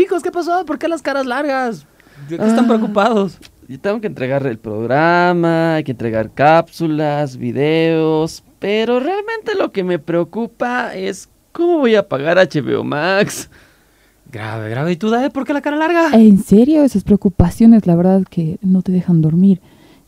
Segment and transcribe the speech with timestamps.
[0.00, 0.64] chicos, ¿qué pasó?
[0.64, 1.86] ¿Por qué las caras largas?
[2.28, 2.68] ¿De qué están Ah.
[2.68, 3.38] preocupados?
[3.68, 9.84] Yo tengo que entregar el programa, hay que entregar cápsulas, videos, pero realmente lo que
[9.84, 13.50] me preocupa es cómo voy a pagar HBO Max.
[14.32, 14.92] Grave, grave.
[14.92, 16.10] ¿Y tú, Dae, por qué la cara larga?
[16.12, 16.82] ¿En serio?
[16.82, 19.60] Esas preocupaciones, la verdad, que no te dejan dormir.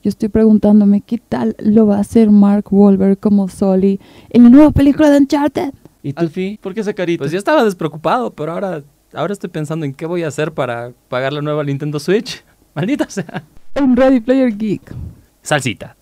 [0.03, 4.01] Yo estoy preguntándome qué tal lo va a hacer Mark Wahlberg como Sully
[4.31, 5.73] en la nueva película de Uncharted.
[6.03, 6.59] ¿Y tú, Fi?
[6.61, 7.21] ¿Por qué esa carita?
[7.23, 8.83] Pues yo estaba despreocupado, pero ahora,
[9.15, 12.45] ahora estoy pensando en qué voy a hacer para pagar la nueva Nintendo Switch.
[12.75, 13.45] Maldita sea.
[13.75, 14.95] En Ready Player Geek.
[15.43, 15.97] Salsita.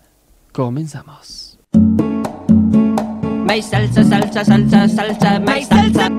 [0.51, 1.59] Comenzamos.
[3.45, 6.09] My salsa, salsa, salsa, salsa, my salsa.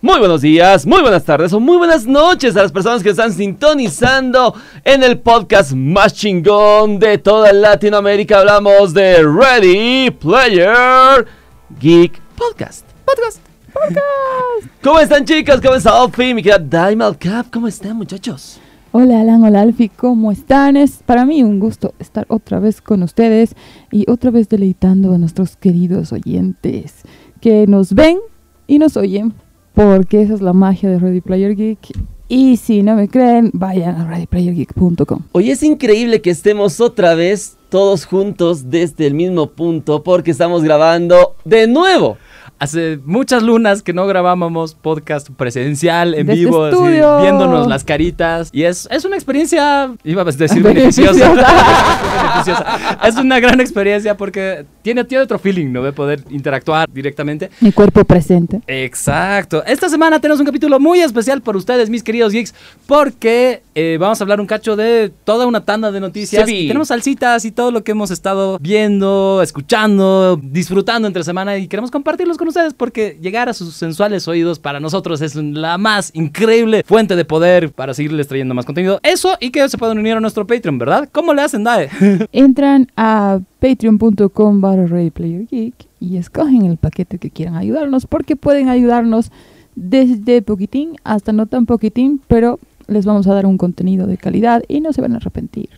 [0.05, 3.33] Muy buenos días, muy buenas tardes o muy buenas noches a las personas que están
[3.33, 8.41] sintonizando en el podcast más chingón de toda Latinoamérica.
[8.41, 11.25] Hablamos de Ready Player
[11.81, 12.85] Geek Podcast.
[13.07, 13.39] Podcast.
[14.83, 15.59] ¿Cómo están chicos?
[15.63, 16.35] ¿Cómo está Alfie?
[16.35, 17.47] Mi querida Diamond Cap.
[17.51, 18.61] ¿Cómo están muchachos?
[18.93, 20.77] Hola Alan, hola Alfie, ¿cómo están?
[20.77, 23.55] Es para mí un gusto estar otra vez con ustedes
[23.91, 26.93] y otra vez deleitando a nuestros queridos oyentes
[27.41, 28.19] que nos ven
[28.67, 29.33] y nos oyen,
[29.75, 31.79] porque esa es la magia de Ready Player Geek.
[32.27, 35.25] Y si no me creen, vayan a readyplayergeek.com.
[35.33, 40.63] Hoy es increíble que estemos otra vez todos juntos desde el mismo punto porque estamos
[40.63, 42.17] grabando de nuevo.
[42.59, 46.79] Hace muchas lunas que no grabábamos podcast presencial, en Desde vivo, así,
[47.21, 48.49] viéndonos las caritas.
[48.53, 51.29] Y es, es una experiencia, iba a decir beneficiosa.
[51.35, 52.99] Beneficiosa.
[53.05, 55.83] Es una gran experiencia porque tiene, tiene otro feeling, ¿no?
[55.83, 57.49] De poder interactuar directamente.
[57.61, 58.61] Mi cuerpo presente.
[58.67, 59.65] Exacto.
[59.65, 62.55] Esta semana tenemos un capítulo muy especial para ustedes, mis queridos geeks,
[62.87, 66.47] porque eh, vamos a hablar un cacho de toda una tanda de noticias.
[66.47, 66.57] Sí.
[66.57, 71.67] Y tenemos salsitas y todo lo que hemos estado viendo, escuchando, disfrutando entre semana y
[71.67, 76.11] queremos compartirlos con ustedes porque llegar a sus sensuales oídos para nosotros es la más
[76.13, 79.01] increíble fuente de poder para seguirles trayendo más contenido.
[79.03, 81.09] Eso y que se pueden unir a nuestro Patreon, ¿verdad?
[81.11, 81.89] ¿Cómo le hacen, Dae?
[82.33, 88.37] Entran a patreon.com barra Ready Player Geek y escogen el paquete que quieran ayudarnos porque
[88.37, 89.33] pueden ayudarnos
[89.75, 94.63] desde poquitín hasta no tan poquitín, pero les vamos a dar un contenido de calidad
[94.69, 95.71] y no se van a arrepentir.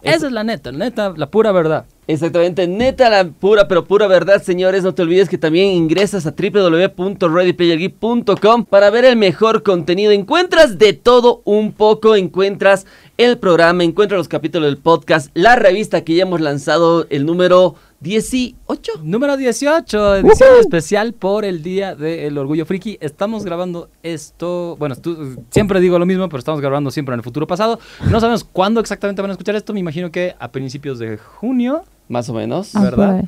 [0.00, 1.84] Esa es la neta, neta, la pura verdad.
[2.06, 4.82] Exactamente, neta la pura pero pura verdad, señores.
[4.84, 10.10] No te olvides que también ingresas a www.readyplayergeek.com para ver el mejor contenido.
[10.12, 16.02] Encuentras de todo un poco, encuentras el programa, encuentras los capítulos del podcast, la revista
[16.04, 19.00] que ya hemos lanzado, el número 18.
[19.02, 22.98] Número 18, edición especial por el Día del Orgullo Friki.
[23.00, 27.24] Estamos grabando esto, bueno, tú- siempre digo lo mismo, pero estamos grabando siempre en el
[27.24, 27.78] futuro pasado.
[28.10, 31.84] No sabemos cuándo exactamente van a escuchar esto, me imagino que a principios de junio,
[32.08, 32.72] Más o menos.
[32.74, 33.24] ¿verdad?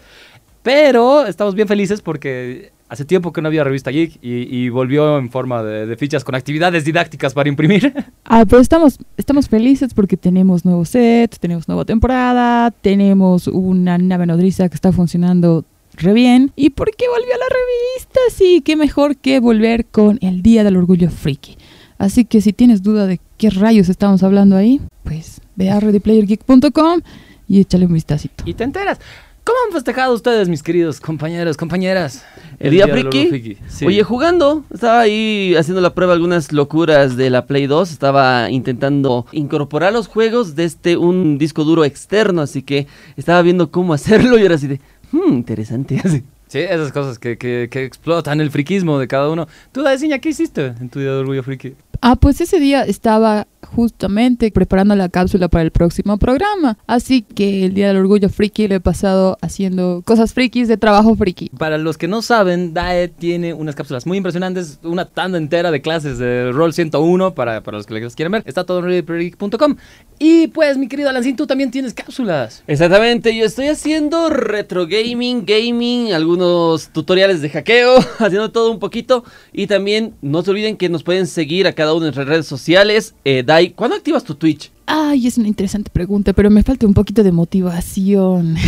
[0.62, 5.18] pero estamos bien felices porque hace tiempo que no había revista Geek y, y volvió
[5.18, 7.92] en forma de, de fichas con actividades didácticas para imprimir.
[8.28, 14.26] Ah, pero estamos, estamos felices porque tenemos nuevo set, tenemos nueva temporada, tenemos una nave
[14.26, 16.50] nodriza que está funcionando re bien.
[16.56, 18.20] ¿Y por qué volvió a la revista?
[18.34, 21.56] Sí, qué mejor que volver con el Día del Orgullo Friki.
[21.98, 27.00] Así que si tienes duda de qué rayos estamos hablando ahí, pues ve a readyplayergeek.com
[27.48, 28.44] y échale un vistacito.
[28.46, 28.98] y te enteras.
[29.46, 32.24] ¿Cómo han festejado ustedes, mis queridos compañeros, compañeras?
[32.58, 33.56] El día del friki.
[33.68, 33.86] Sí.
[33.86, 39.24] Oye, jugando, estaba ahí haciendo la prueba algunas locuras de la Play 2, estaba intentando
[39.30, 44.42] incorporar los juegos desde un disco duro externo, así que estaba viendo cómo hacerlo y
[44.42, 44.80] era así de,
[45.12, 46.00] hmm, interesante.
[46.04, 46.24] así.
[46.48, 49.46] Sí, esas cosas que, que, que explotan el friquismo de cada uno.
[49.70, 51.74] Tú, Daeciña, ¿qué hiciste en tu día de orgullo friki?
[52.00, 56.78] Ah, pues ese día estaba justamente preparando la cápsula para el próximo programa.
[56.86, 61.14] Así que el Día del Orgullo Friki lo he pasado haciendo cosas frikis de trabajo
[61.14, 61.50] friki.
[61.50, 65.80] Para los que no saben, DAE tiene unas cápsulas muy impresionantes, una tanda entera de
[65.80, 68.42] clases de Roll 101 para, para los que les quieren ver.
[68.46, 69.76] Está todo en readypredict.com.
[70.18, 72.62] Y pues, mi querido Alancín, tú también tienes cápsulas.
[72.66, 79.24] Exactamente, yo estoy haciendo retro gaming, gaming, algunos tutoriales de hackeo, haciendo todo un poquito.
[79.52, 82.46] Y también no se olviden que nos pueden seguir a cada uno de nuestras redes
[82.46, 83.14] sociales.
[83.24, 83.42] Eh,
[83.74, 84.70] ¿cuándo activas tu Twitch?
[84.86, 88.56] Ay, es una interesante pregunta, pero me falta un poquito de motivación.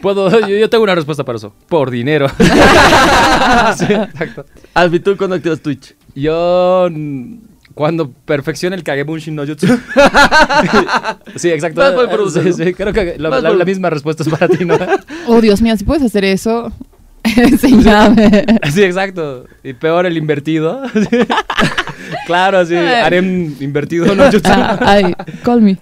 [0.00, 1.52] Puedo, yo, yo tengo una respuesta para eso.
[1.68, 2.28] Por dinero.
[3.76, 4.44] Sí, exacto.
[4.74, 5.94] Albi, ¿tú cuándo activas Twitch?
[6.14, 6.88] Yo
[7.74, 9.66] cuando perfeccione el Kagebunshin no Jutsu.
[11.36, 11.80] sí, exacto.
[12.76, 14.76] Creo que la, la misma respuesta es para ti, ¿no?
[15.28, 16.72] Oh, Dios mío, si puedes hacer eso,
[17.36, 18.44] enséñame.
[18.72, 19.46] sí, exacto.
[19.62, 20.82] Y peor el invertido.
[22.26, 22.76] claro, sí.
[22.76, 24.24] Harem invertido no.
[24.44, 25.78] Ah, ay, call me.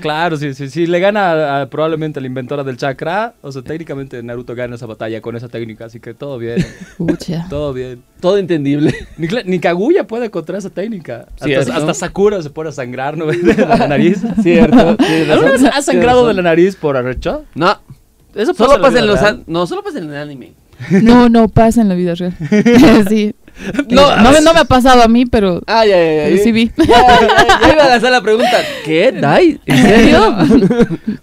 [0.00, 0.68] Claro, sí, sí.
[0.68, 4.76] Si le gana a- probablemente a la inventora del chakra, o sea, técnicamente Naruto gana
[4.76, 6.64] esa batalla con esa técnica, así que todo bien.
[6.96, 7.46] Pucha.
[7.48, 8.02] todo bien.
[8.20, 8.94] Todo entendible.
[9.16, 11.26] Ni, ni Kaguya puede contra esa técnica.
[11.42, 11.78] Sí, hasta, ¿no?
[11.80, 13.26] hasta Sakura se pone a sangrar, ¿no?
[13.26, 14.22] De la nariz.
[14.42, 14.96] Cierto.
[15.30, 17.44] ¿Alguna vez has sangrado de la nariz por arrecho?
[17.54, 17.78] No,
[18.34, 20.52] Eso solo la pasa en vida los an- No, solo pasa en el anime.
[21.02, 22.34] No, no pasa en la vida real.
[23.08, 23.34] sí.
[23.90, 26.24] No, No, me- no me ha pasado a mí, pero, Ah, ya, ya, ya.
[26.24, 26.70] pero sí vi.
[26.78, 28.56] Ya, ya, ya iba a lanzar la pregunta.
[28.84, 29.12] ¿Qué?
[29.12, 29.60] ¿Dai?
[29.66, 30.34] ¿En serio?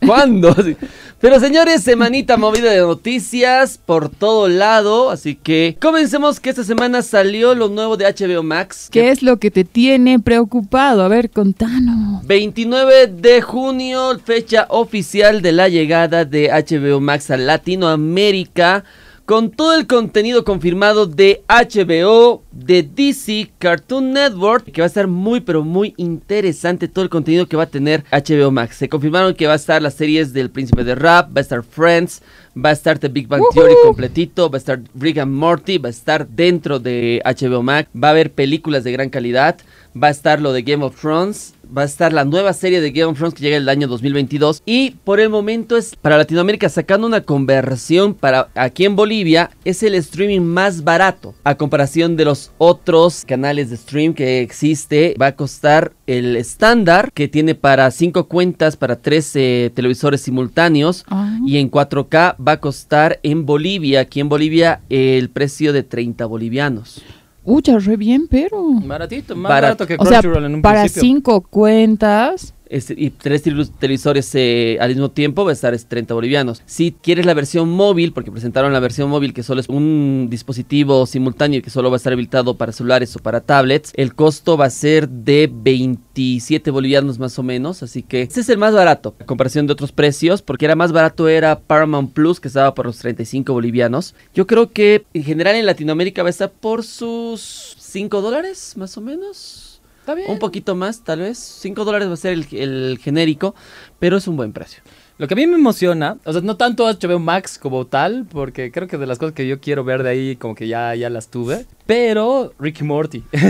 [0.05, 0.53] ¿Cuándo?
[0.63, 0.77] Sí.
[1.21, 5.09] Pero señores, semanita movida de noticias por todo lado.
[5.09, 8.87] Así que comencemos que esta semana salió lo nuevo de HBO Max.
[8.89, 11.03] ¿Qué es lo que te tiene preocupado?
[11.03, 12.25] A ver, contanos.
[12.25, 18.85] 29 de junio, fecha oficial de la llegada de HBO Max a Latinoamérica,
[19.29, 25.05] con todo el contenido confirmado de HBO, de DC Cartoon Network, que va a estar
[25.05, 28.77] muy pero muy interesante todo el contenido que va a tener HBO Max.
[28.77, 31.61] Se confirmaron que va a estar las series del Príncipe de Rap, va a estar
[31.61, 32.23] Friends,
[32.57, 35.89] va a estar The Big Bang Theory completito, va a estar Rick and Morty, va
[35.89, 39.59] a estar dentro de HBO Max, va a haber películas de gran calidad,
[39.95, 42.91] va a estar lo de Game of Thrones, va a estar la nueva serie de
[42.91, 46.69] Game of Thrones que llega el año 2022 y por el momento es para Latinoamérica
[46.69, 51.35] sacando una conversión para aquí en Bolivia es el streaming más barato.
[51.43, 57.11] A comparación de los otros canales de stream que existe va a costar el estándar
[57.13, 61.05] que tiene para 5 cuentas para 13 televisores simultáneos.
[61.45, 66.25] Y en 4K va a costar en Bolivia, aquí en Bolivia el precio de 30
[66.25, 67.01] bolivianos.
[67.49, 68.57] Ucha, re bien, pero.
[68.85, 69.85] Baratito, más Barato.
[69.85, 71.01] barato que O sea, Crunchyroll en un para principio.
[71.01, 72.53] cinco cuentas.
[72.69, 76.61] Este, y tres tele- televisores eh, al mismo tiempo va a estar es 30 bolivianos.
[76.67, 81.05] Si quieres la versión móvil, porque presentaron la versión móvil que solo es un dispositivo
[81.07, 84.55] simultáneo y que solo va a estar habilitado para celulares o para tablets, el costo
[84.55, 87.81] va a ser de 27 bolivianos más o menos.
[87.83, 90.91] Así que ese es el más barato a comparación de otros precios, porque era más
[90.91, 94.13] barato era Paramount Plus, que estaba por los 35 bolivianos.
[94.33, 98.97] Yo creo que en general en Latinoamérica va a estar por sus 5 dólares más
[98.97, 99.68] o menos.
[100.09, 100.31] Está bien.
[100.31, 101.37] Un poquito más, tal vez.
[101.37, 103.55] 5 dólares va a ser el, el genérico,
[103.99, 104.81] pero es un buen precio.
[105.17, 108.71] Lo que a mí me emociona, o sea, no tanto HBO Max como tal, porque
[108.71, 111.09] creo que de las cosas que yo quiero ver de ahí, como que ya, ya
[111.09, 111.65] las tuve.
[111.85, 113.43] Pero Ricky Morty, eso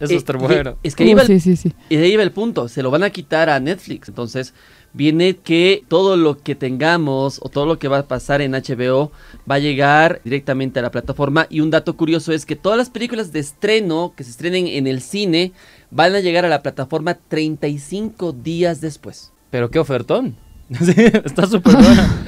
[0.00, 0.76] Eh, está bueno.
[0.82, 1.72] Es que Uh, el- sí, sí, sí.
[1.88, 2.68] y de ahí va el punto.
[2.68, 4.08] Se lo van a quitar a Netflix.
[4.10, 4.52] Entonces,
[4.92, 9.10] viene que todo lo que tengamos o todo lo que va a pasar en HBO
[9.50, 11.46] va a llegar directamente a la plataforma.
[11.48, 14.86] Y un dato curioso es que todas las películas de estreno que se estrenen en
[14.86, 15.52] el cine
[15.94, 19.32] van a llegar a la plataforma 35 días después.
[19.50, 20.34] Pero qué ofertón.
[20.80, 22.24] Sí, está súper buena.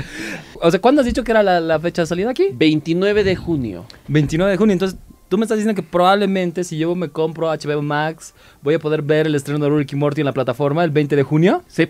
[0.62, 2.48] O sea, ¿cuándo has dicho que era la, la fecha de salida aquí?
[2.54, 3.84] 29 de junio.
[4.08, 4.72] 29 de junio.
[4.74, 4.98] Entonces,
[5.28, 9.02] tú me estás diciendo que probablemente si yo me compro HBO Max, voy a poder
[9.02, 11.62] ver el estreno de Ricky Morty en la plataforma el 20 de junio.
[11.66, 11.88] Sí.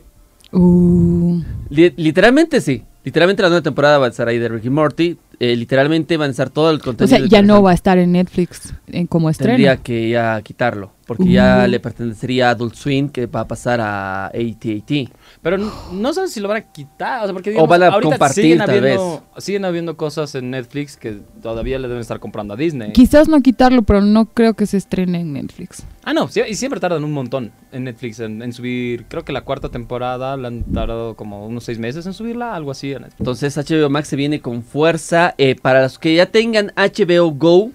[0.53, 2.83] Uh, Li- literalmente sí.
[3.05, 5.17] Literalmente la nueva temporada va a estar ahí de Ricky Morty.
[5.39, 7.19] Eh, literalmente van a estar todo el o contenido.
[7.19, 9.53] sea, ya no va a estar en Netflix en como estreno.
[9.53, 10.93] Tendría que ya quitarlo.
[11.07, 11.69] Porque ya Uh.
[11.69, 15.09] le pertenecería a Adult Swim que va a pasar a AT&T.
[15.47, 15.59] Pero
[15.93, 17.23] no sé si lo van a quitar.
[17.23, 20.51] O, sea, porque, O van a ahorita compartir, siguen tal habiendo, Siguen habiendo cosas en
[20.51, 22.91] Netflix que todavía le deben estar comprando a Disney.
[22.91, 25.85] Quizás no quitarlo, pero no creo que se estrene en Netflix.
[26.03, 29.05] Ah, no, sí- y siempre tardan un montón en Netflix en, en subir.
[29.07, 32.73] Creo que la cuarta temporada la han tardado como unos seis meses en subirla, algo
[32.73, 32.91] así.
[32.91, 33.21] en Netflix.
[33.21, 35.33] Entonces HBO Max se viene con fuerza.
[35.39, 37.71] Eh, para los que ya tengan HBO Go,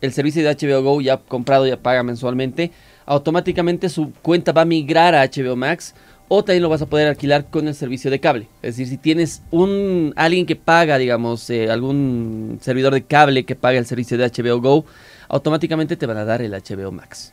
[0.00, 2.70] el servicio de HBO Go ya comprado, ya paga mensualmente,
[3.04, 5.92] automáticamente su cuenta va a migrar a HBO Max.
[6.28, 8.48] O también lo vas a poder alquilar con el servicio de cable.
[8.62, 13.54] Es decir, si tienes un alguien que paga, digamos, eh, algún servidor de cable que
[13.54, 14.84] paga el servicio de HBO Go,
[15.28, 17.32] automáticamente te van a dar el HBO Max.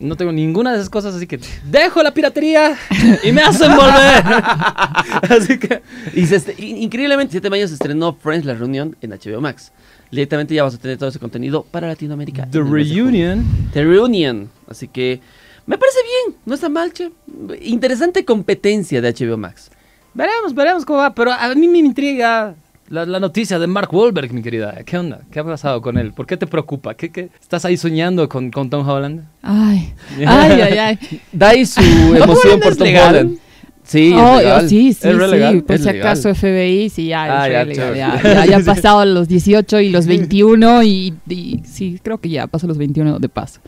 [0.00, 1.38] No tengo ninguna de esas cosas, así que
[1.70, 2.76] dejo la piratería
[3.22, 4.24] y me hacen volver.
[5.30, 5.82] así que
[6.14, 9.72] Y se increíblemente, 7 de mayo se estrenó Friends La Reunión en HBO Max.
[10.10, 12.46] Directamente ya vas a tener todo ese contenido para Latinoamérica.
[12.50, 12.60] The.
[12.60, 13.44] Reunion.
[13.72, 14.50] The Reunion.
[14.68, 15.20] Así que
[15.66, 17.10] me parece bien, no está mal, che.
[17.62, 19.70] Interesante competencia de HBO Max.
[20.14, 21.14] Veremos, veremos cómo va.
[21.14, 22.54] Pero a mí me intriga
[22.88, 24.76] la, la noticia de Mark Wahlberg, mi querida.
[24.84, 25.20] ¿Qué onda?
[25.30, 26.12] ¿Qué ha pasado con él?
[26.12, 26.94] ¿Por qué te preocupa?
[26.94, 27.30] ¿Qué, qué?
[27.40, 29.24] ¿Estás ahí soñando con, con Tom Holland?
[29.42, 29.92] Ay,
[30.26, 31.20] ay, ay, ay.
[31.32, 31.80] Da ahí su
[32.14, 33.08] emoción por es Tom legal.
[33.14, 33.38] Holland.
[33.86, 34.64] Sí, es Oh, legal.
[34.64, 35.30] oh, sí, sí, ¿Es sí.
[35.30, 35.62] legal?
[35.62, 36.06] Por Es si legal.
[36.06, 39.80] acaso FBI, sí, ya, Ah, es ya, legal, ya, ya, ya ha pasado los 18
[39.80, 43.60] y los 21 y, y sí, creo que ya pasó los 21 de paso.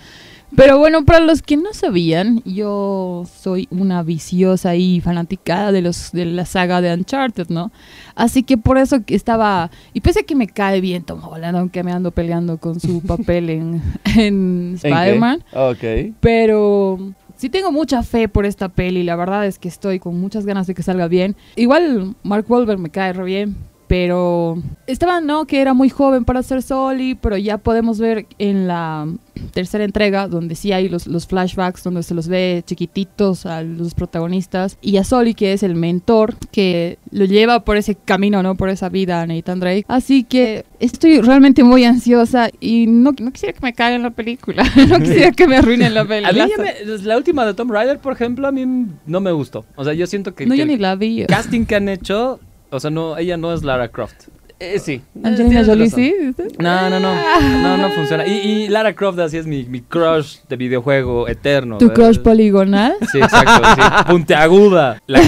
[0.55, 6.13] Pero bueno, para los que no sabían, yo soy una viciosa y fanaticada de los
[6.13, 7.73] de la saga de Uncharted, ¿no?
[8.15, 11.57] Así que por eso que estaba y pese a que me cae bien Tom Holland,
[11.57, 13.83] aunque me ando peleando con su papel en,
[14.17, 14.75] en.
[14.77, 16.15] Spider-Man, Ok.
[16.21, 16.99] pero
[17.37, 19.03] sí tengo mucha fe por esta peli.
[19.03, 21.35] La verdad es que estoy con muchas ganas de que salga bien.
[21.57, 23.57] Igual Mark Wahlberg me cae re bien.
[23.89, 25.47] Pero estaba, ¿no?
[25.47, 29.07] Que era muy joven para ser Soli, pero ya podemos ver en la
[29.53, 33.95] tercera entrega, donde sí hay los, los flashbacks, donde se los ve chiquititos a los
[33.95, 38.57] protagonistas, y a Soli, que es el mentor, que lo lleva por ese camino, ¿no?
[38.57, 39.85] Por esa vida a Nathan Drake.
[39.89, 44.65] Así que estoy realmente muy ansiosa y no, no quisiera que me caigan la película,
[44.89, 46.47] no quisiera que me arruinen la A mí película.
[46.49, 48.65] ya me- la última de Tom Rider, por ejemplo, a mí
[49.07, 49.65] no me gustó.
[49.77, 51.25] O sea, yo siento que, No, que yo el ni la vi.
[51.27, 52.41] casting que han hecho,
[52.77, 54.29] o sea, no, ella no es Lara Croft.
[54.59, 55.03] Eh, sí.
[55.23, 56.15] Angelina tienes Jolie, sí.
[56.59, 57.15] No, no, no.
[57.63, 58.27] No, no funciona.
[58.27, 61.77] Y, y Lara Croft así es mi, mi crush de videojuego eterno.
[61.77, 62.95] Tu crush poligonal.
[63.13, 63.63] Sí, exacto.
[63.75, 63.83] Sí.
[64.11, 65.03] Puntiaguda.
[65.07, 65.21] La-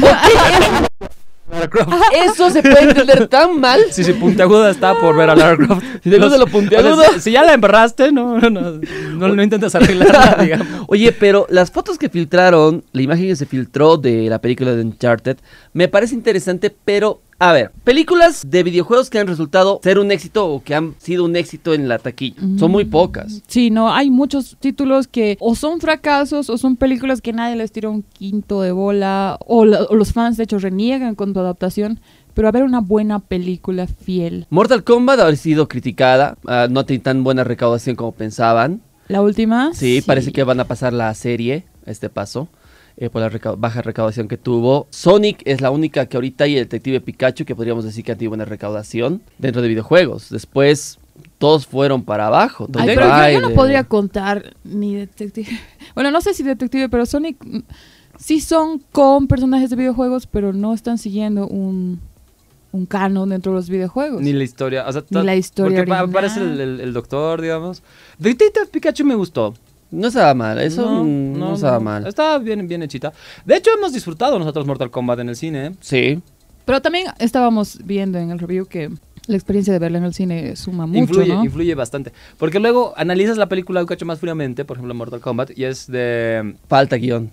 [1.50, 1.92] Lara Croft.
[2.14, 3.80] Eso se puede entender tan mal.
[3.90, 5.82] Sí, sí, puntiaguda está por ver a Lara Croft.
[6.02, 6.94] Si gusta Los- lo puntiagudo.
[6.94, 8.80] o sea, si, si ya la embarraste, no, no, no,
[9.14, 10.66] no, no intentes arreglarla, digamos.
[10.88, 14.82] Oye, pero las fotos que filtraron, la imagen que se filtró de la película de
[14.82, 15.38] Uncharted,
[15.72, 20.46] me parece interesante, pero a ver, películas de videojuegos que han resultado ser un éxito
[20.48, 23.42] o que han sido un éxito en la taquilla, son muy pocas.
[23.46, 27.70] Sí, no, hay muchos títulos que o son fracasos o son películas que nadie les
[27.70, 31.40] tira un quinto de bola o, la- o los fans de hecho reniegan con tu
[31.40, 32.00] adaptación,
[32.34, 34.46] pero a ver una buena película fiel.
[34.50, 38.80] Mortal Kombat ha sido criticada, ah, no tiene tan buena recaudación como pensaban.
[39.08, 39.72] La última.
[39.74, 42.48] Sí, parece que van a pasar la serie, este paso,
[43.00, 44.86] eh, por la reca- baja recaudación que tuvo.
[44.90, 48.16] Sonic es la única que ahorita hay, el Detective Pikachu, que podríamos decir que ha
[48.16, 50.30] tenido buena recaudación dentro de videojuegos.
[50.30, 50.98] Después,
[51.38, 52.68] todos fueron para abajo.
[52.76, 55.48] Ay, pero yo, yo no podría contar ni detective.
[55.94, 57.60] Bueno, no sé si detective, pero Sonic mm,
[58.18, 61.98] sí son con personajes de videojuegos, pero no están siguiendo un,
[62.70, 64.20] un canon dentro de los videojuegos.
[64.22, 64.86] Ni la historia.
[64.86, 66.10] O sea, Ni la historia Porque pa- original.
[66.24, 67.82] aparece el, el- el doctor, digamos.
[68.18, 69.54] Detective Pikachu me gustó.
[69.90, 72.06] No estaba mal, eso mm, no, estaba mal.
[72.06, 73.12] Estaba bien, bien hechita.
[73.44, 75.66] De hecho, hemos disfrutado nosotros Mortal Kombat en el cine.
[75.66, 75.72] ¿eh?
[75.80, 76.20] Sí.
[76.64, 78.90] Pero también estábamos viendo en el review que
[79.26, 81.44] la experiencia de verla en el cine suma mucho, influye, ¿no?
[81.44, 82.12] influye bastante.
[82.38, 85.86] Porque luego analizas la película un cacho más fríamente, por ejemplo, Mortal Kombat, y es
[85.86, 86.54] de.
[86.68, 87.30] Falta guion,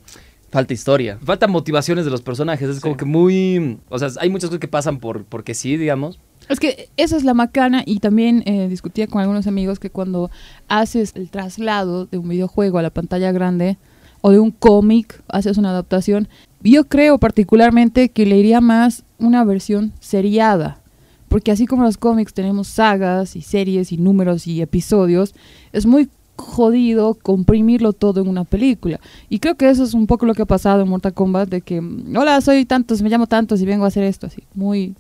[0.51, 1.17] falta historia.
[1.24, 2.69] Falta motivaciones de los personajes.
[2.69, 2.81] Es Sí.
[2.81, 3.79] como que muy.
[3.89, 6.19] O sea, hay muchas cosas que pasan por porque sí, digamos.
[6.47, 10.29] Es que esa es la macana y también eh, discutía con algunos amigos que cuando
[10.67, 13.77] haces el traslado de un videojuego a la pantalla grande
[14.21, 16.27] o de un cómic, haces una adaptación,
[16.61, 20.79] yo creo particularmente que le iría más una versión seriada.
[21.27, 25.35] Porque así como los cómics tenemos sagas y series y números y episodios,
[25.73, 28.99] es muy jodido comprimirlo todo en una película.
[29.29, 31.61] Y creo que eso es un poco lo que ha pasado en Mortal Kombat, de
[31.61, 31.81] que,
[32.15, 34.95] hola, soy tantos, me llamo tantos y vengo a hacer esto, así, muy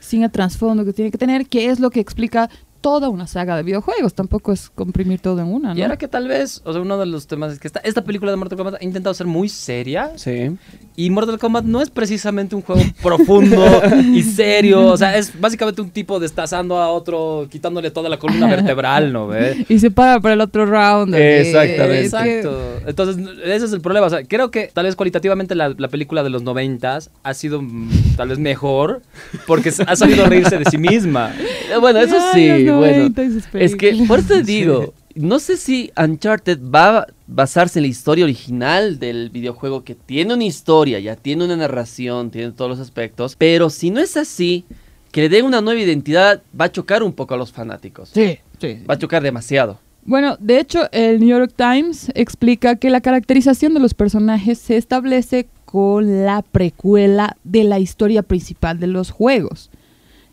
[0.00, 2.50] sin el trasfondo que tiene que tener, que es lo que explica
[2.80, 4.14] toda una saga de videojuegos.
[4.14, 5.78] Tampoco es comprimir todo en una, ¿no?
[5.78, 8.02] Y ahora que tal vez, o sea, uno de los temas es que esta, esta
[8.02, 10.12] película de Mortal Kombat ha intentado ser muy seria.
[10.16, 10.56] Sí.
[10.96, 13.82] Y Mortal Kombat no es precisamente un juego profundo
[14.12, 14.86] y serio.
[14.86, 19.28] O sea, es básicamente un tipo destazando a otro, quitándole toda la columna vertebral, ¿no?
[19.28, 19.64] ve?
[19.68, 21.14] Y se para para el otro round.
[21.14, 21.22] así.
[21.22, 22.04] Exactamente.
[22.04, 22.60] Exacto.
[22.86, 24.06] Entonces, ese es el problema.
[24.06, 27.62] O sea, creo que tal vez cualitativamente la, la película de los noventas ha sido
[27.62, 29.02] mm, tal vez mejor
[29.46, 31.32] porque ha sabido reírse de sí misma.
[31.38, 32.96] Eh, Bueno, eso sí, los bueno.
[32.96, 37.06] 90 y sus Es que, por eso te digo, no sé si Uncharted va a
[37.26, 42.30] basarse en la historia original del videojuego que tiene una historia, ya tiene una narración,
[42.30, 44.64] tiene todos los aspectos, pero si no es así,
[45.10, 48.10] que le den una nueva identidad va a chocar un poco a los fanáticos.
[48.10, 48.78] Sí, sí.
[48.88, 49.78] Va a chocar demasiado.
[50.04, 54.76] Bueno, de hecho, el New York Times explica que la caracterización de los personajes se
[54.76, 59.70] establece con la precuela de la historia principal de los juegos.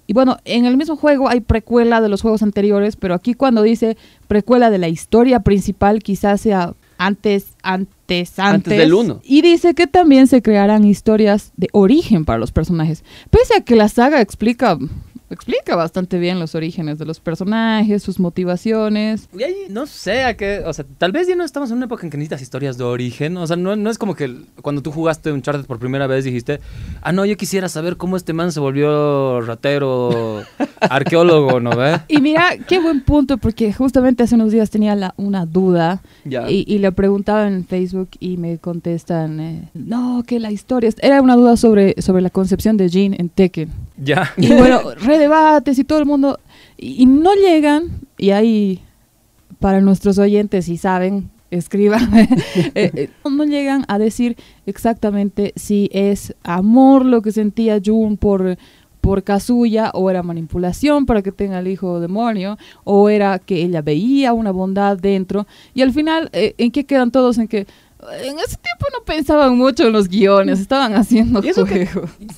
[0.08, 3.62] Y bueno, en el mismo juego hay precuela de los juegos anteriores, pero aquí cuando
[3.64, 3.98] dice
[4.28, 8.78] precuela de la historia principal, quizás sea antes, antes, antes.
[8.78, 9.20] del uno.
[9.24, 13.04] Y dice que también se crearán historias de origen para los personajes.
[13.30, 14.78] Pese a que la saga explica
[15.36, 19.30] explica bastante bien los orígenes de los personajes, sus motivaciones.
[19.38, 21.86] Y ahí no sé a qué, o sea, tal vez ya no estamos en una
[21.86, 24.82] época en que necesitas historias de origen, o sea, no, no es como que cuando
[24.82, 26.60] tú jugaste Uncharted por primera vez dijiste,
[27.02, 30.42] ah, no, yo quisiera saber cómo este man se volvió ratero,
[30.82, 32.00] arqueólogo, ¿no ve?
[32.08, 36.66] Y mira, qué buen punto, porque justamente hace unos días tenía la- una duda y,
[36.68, 40.96] y le preguntaba en Facebook y me contestan, eh, no, que la historia, es-".
[41.02, 43.70] era una duda sobre, sobre la concepción de Jean en Tekken.
[43.98, 44.34] Ya.
[44.38, 46.40] Y bueno, redebates y todo el mundo.
[46.78, 48.82] Y, no llegan, y ahí,
[49.60, 52.30] para nuestros oyentes, si saben, escriban, eh,
[52.76, 54.36] eh, no llegan a decir
[54.66, 58.58] exactamente si es amor lo que sentía Jun por,
[59.00, 63.82] por Kazuya, o era manipulación para que tenga el hijo demonio, o era que ella
[63.82, 65.48] veía una bondad dentro.
[65.74, 67.38] Y al final, eh, ¿en qué quedan todos?
[67.38, 67.68] En que.
[68.14, 71.90] En ese tiempo no pensaban mucho en los guiones, estaban haciendo ¿Y eso que-.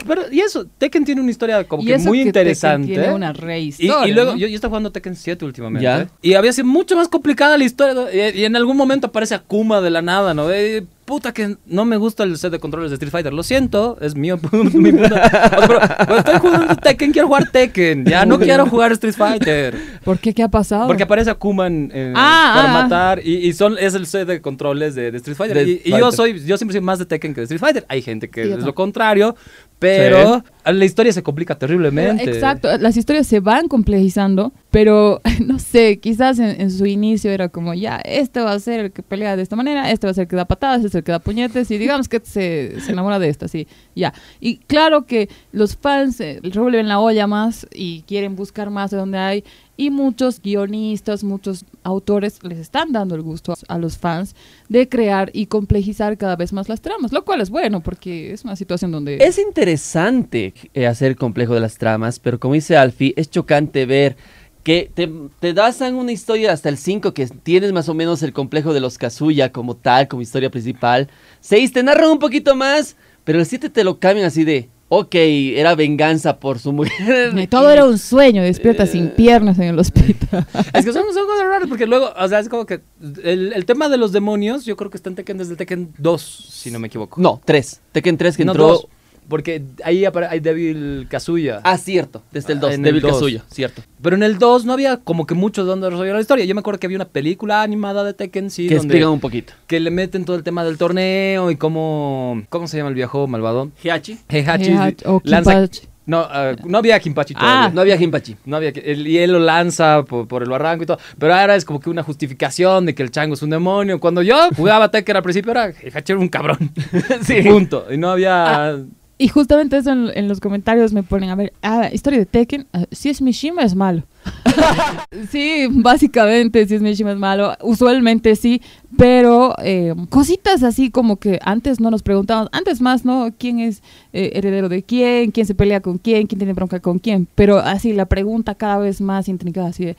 [0.07, 2.87] Pero, y eso, Tekken tiene una historia como Y que eso muy que Tekken interesante.
[2.87, 4.37] Tiene una re Y, historia, y luego, ¿no?
[4.37, 5.83] yo, yo estaba jugando Tekken 7 últimamente.
[5.83, 6.09] Ya.
[6.21, 8.31] Y había sido mucho más complicada la historia.
[8.33, 10.51] Y, y en algún momento aparece Akuma de la nada, ¿no?
[10.51, 13.33] Eh, puta que no me gusta el set de controles de Street Fighter.
[13.33, 14.37] Lo siento, es mío.
[14.73, 14.89] mi.
[14.97, 18.03] O sea, pero estoy jugando Tekken, quiero jugar Tekken.
[18.05, 19.75] Ya no quiero jugar Street Fighter.
[20.03, 20.33] ¿Por qué?
[20.33, 20.85] ¿Qué ha pasado?
[20.87, 22.83] Porque aparece Akuma en- en- Ah, para ah, ah.
[22.83, 23.21] matar.
[23.25, 25.57] Y, y son, es el set de controles de, de Street Fighter.
[25.65, 27.85] De y y yo soy, yo siempre soy más de Tekken que de Street Fighter.
[27.87, 29.35] Hay gente que Sí, es lo contrario.
[29.79, 32.23] Pero la historia se complica terriblemente.
[32.23, 37.49] Exacto, las historias se van complejizando, pero no sé, quizás en, en su inicio era
[37.49, 40.13] como, ya, este va a ser el que pelea de esta manera, este va a
[40.15, 42.81] ser el que da patadas, este es el que da puñetes, y digamos que se,
[42.81, 44.13] se enamora de esta, sí, ya.
[44.39, 48.97] Y claro que los fans eh, revuelven la olla más y quieren buscar más de
[48.97, 49.43] donde hay,
[49.77, 54.35] y muchos guionistas, muchos autores les están dando el gusto a los fans
[54.67, 58.43] de crear y complejizar cada vez más las tramas, lo cual es bueno porque es
[58.43, 59.17] una situación donde...
[59.21, 64.17] Es interesante eh, hacer complejo de las tramas, pero como dice Alfie, es chocante ver
[64.63, 68.73] que te, das una historia hasta el 5 que tienes más o menos el complejo
[68.73, 71.07] de los Kazuya como tal, como historia principal.
[71.39, 75.15] 6 te narran un poquito más, pero el 7 te lo cambian así de, ok,
[75.15, 77.37] era venganza por su mujer.
[77.37, 80.47] Y todo era un sueño, despierta sin piernas en el hospital.
[80.73, 82.81] Es que son, son cosas raras porque luego, o sea, es como que
[83.23, 85.93] el, el tema de los demonios, yo creo que está en Tekken desde el Tekken
[85.97, 87.19] 2, si no me equivoco.
[87.21, 87.81] No, 3.
[87.91, 88.67] Tekken 3 que No, entró...
[88.67, 88.87] dos,
[89.27, 91.61] porque ahí hay Devil Kazuya.
[91.63, 93.01] Ah, cierto, desde el 2, En el Devil.
[93.11, 93.81] Kazuya, cierto.
[94.01, 96.45] Pero en el 2 no había como que mucho de donde resolver la historia.
[96.45, 99.19] Yo me acuerdo que había una película animada de Tekken, sí, que donde explican un
[99.19, 99.53] poquito.
[99.67, 103.27] que le meten todo el tema del torneo y cómo ¿cómo se llama el viejo
[103.27, 103.71] malvado?
[103.83, 104.17] Hiachi.
[104.29, 105.67] Heihachi Heihachi o lanza.
[106.05, 107.39] No, ah, no había Kimpachi Ah.
[107.39, 107.69] todavía.
[107.75, 108.37] No había Himpachi.
[108.45, 110.99] No había el- y él lo lanza por, por el barranco y todo.
[111.19, 113.99] Pero ahora es como que una justificación de que el chango es un demonio.
[113.99, 116.71] Cuando yo jugaba Tekken al principio era Heihachi era un cabrón.
[117.23, 117.41] Sí.
[117.41, 117.87] Punto.
[117.91, 118.77] Y no había.
[119.19, 122.67] Y justamente eso en, en los comentarios me ponen, a ver, ah, historia de Tekken,
[122.73, 124.03] ah, si es Mishima es malo.
[125.31, 128.61] sí, básicamente si es Mishima es malo, usualmente sí,
[128.95, 133.33] pero eh, cositas así como que antes no nos preguntábamos, antes más, ¿no?
[133.37, 133.81] ¿Quién es
[134.13, 135.31] eh, heredero de quién?
[135.31, 136.27] ¿Quién se pelea con quién?
[136.27, 137.27] ¿Quién tiene bronca con quién?
[137.33, 139.97] Pero así la pregunta cada vez más intrincada, así de...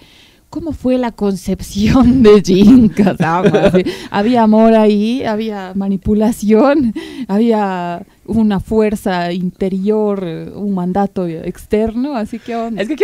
[0.50, 3.48] ¿Cómo fue la concepción de Kazama?
[3.48, 6.94] Así, había amor ahí, había manipulación,
[7.28, 12.80] había una fuerza interior, un mandato externo, así que onda?
[12.80, 12.96] Es que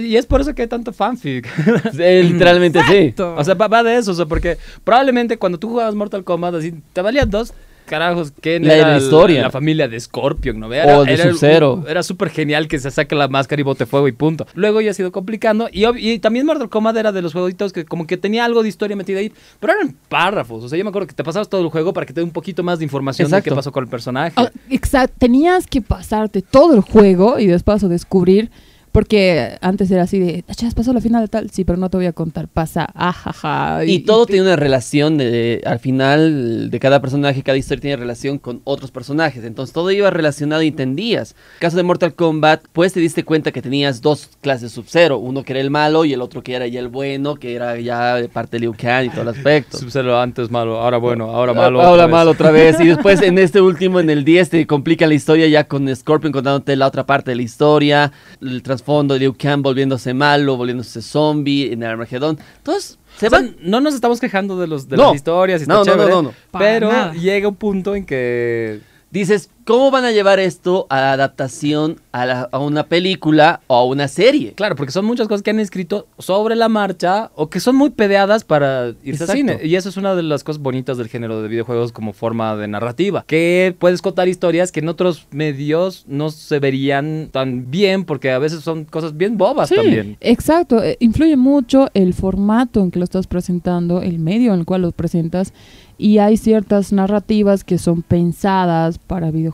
[0.00, 1.48] y es por eso que hay tanto fanfic.
[1.94, 2.94] Literalmente sí.
[2.94, 3.36] Exacto.
[3.36, 6.56] o sea, va, va de eso, o sea, porque probablemente cuando tú jugabas Mortal Kombat,
[6.56, 7.54] así, te valían dos
[7.86, 9.42] carajos quién La- era la historia.
[9.42, 10.66] la familia de Scorpion, ¿no?
[10.66, 11.84] O de era, Sub-Zero.
[11.88, 14.46] Era súper genial que se saque la máscara y bote fuego y punto.
[14.54, 18.06] Luego ya ha sido complicando, y, también Mortal Kombat era de los jueguitos que como
[18.06, 21.08] que tenía algo de historia metida ahí, pero eran párrafos, o sea, yo me acuerdo
[21.08, 23.30] que te pasabas todo el juego para que te dé un poquito más de información
[23.30, 24.32] de qué pasó con el personaje.
[24.36, 28.50] Ah, Exacto, tenías que pasarte todo el juego y después descubrir,
[28.92, 31.88] porque antes era así de, "Ah, ya pasó la final de tal, sí, pero no
[31.90, 33.84] te voy a contar, pasa, ajaja.
[33.84, 38.38] Y todo tiene una relación de, al final de cada personaje, cada historia tiene relación
[38.38, 39.44] con otros personajes.
[39.44, 41.34] Entonces todo iba relacionado y entendías.
[41.58, 45.18] caso de Mortal Kombat, pues te diste cuenta que tenías dos clases Sub-Zero.
[45.18, 47.78] Uno que era el malo y el otro que era ya el bueno, que era
[47.80, 49.78] ya de parte de Liu Kang y todo el aspecto.
[49.78, 51.80] Sub-Zero antes malo, ahora bueno, ahora malo.
[51.80, 52.12] Ahora otra vez.
[52.12, 52.80] malo otra vez.
[52.80, 56.32] Y después en este último, en el 10, te complica la historia ya con Scorpion
[56.32, 58.12] contándote la otra parte de la historia.
[58.40, 62.38] El trasfondo de Liu Kang volviéndose malo, volviéndose zombie en el Armagedón.
[62.58, 63.56] Entonces, se O sea, van...
[63.60, 65.08] no nos estamos quejando de, los, de No.
[65.08, 66.32] las historias y está No, no, no, chévere, no, no.
[66.58, 67.12] Pero nada.
[67.14, 72.26] llega un punto en que dices, ¿cómo van a llevar esto a la adaptación a,
[72.26, 74.52] la- a una película o a una serie?
[74.54, 77.90] Claro, porque son muchas cosas que han escrito sobre la marcha o que son muy
[77.90, 79.32] pedeadas para irse Exacto.
[79.32, 79.58] al cine.
[79.62, 82.68] Y eso es una de las cosas bonitas del género de videojuegos como forma de
[82.68, 83.24] narrativa.
[83.26, 88.38] Que puedes contar historias que en otros medios no se verían tan bien porque a
[88.38, 90.16] veces son cosas bien bobas Sí, también.
[90.20, 90.82] exacto.
[90.82, 94.82] eh, Influye mucho el formato en que lo estás presentando, el medio en el cual
[94.82, 95.52] lo presentas.
[95.98, 99.51] Y hay ciertas narrativas que son pensadas para videojuegos,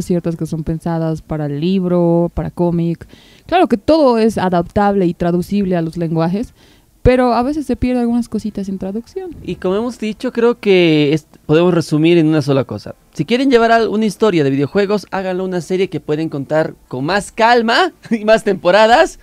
[0.00, 3.06] ciertas que son pensadas para el libro, para cómic.
[3.46, 6.54] Claro que todo es adaptable y traducible a los lenguajes,
[7.02, 9.30] pero a veces se pierden algunas cositas en traducción.
[9.42, 12.94] Y como hemos dicho, creo que podemos resumir en una sola cosa.
[13.14, 17.32] Si quieren llevar una historia de videojuegos, háganlo una serie que pueden contar con más
[17.32, 19.18] calma y más temporadas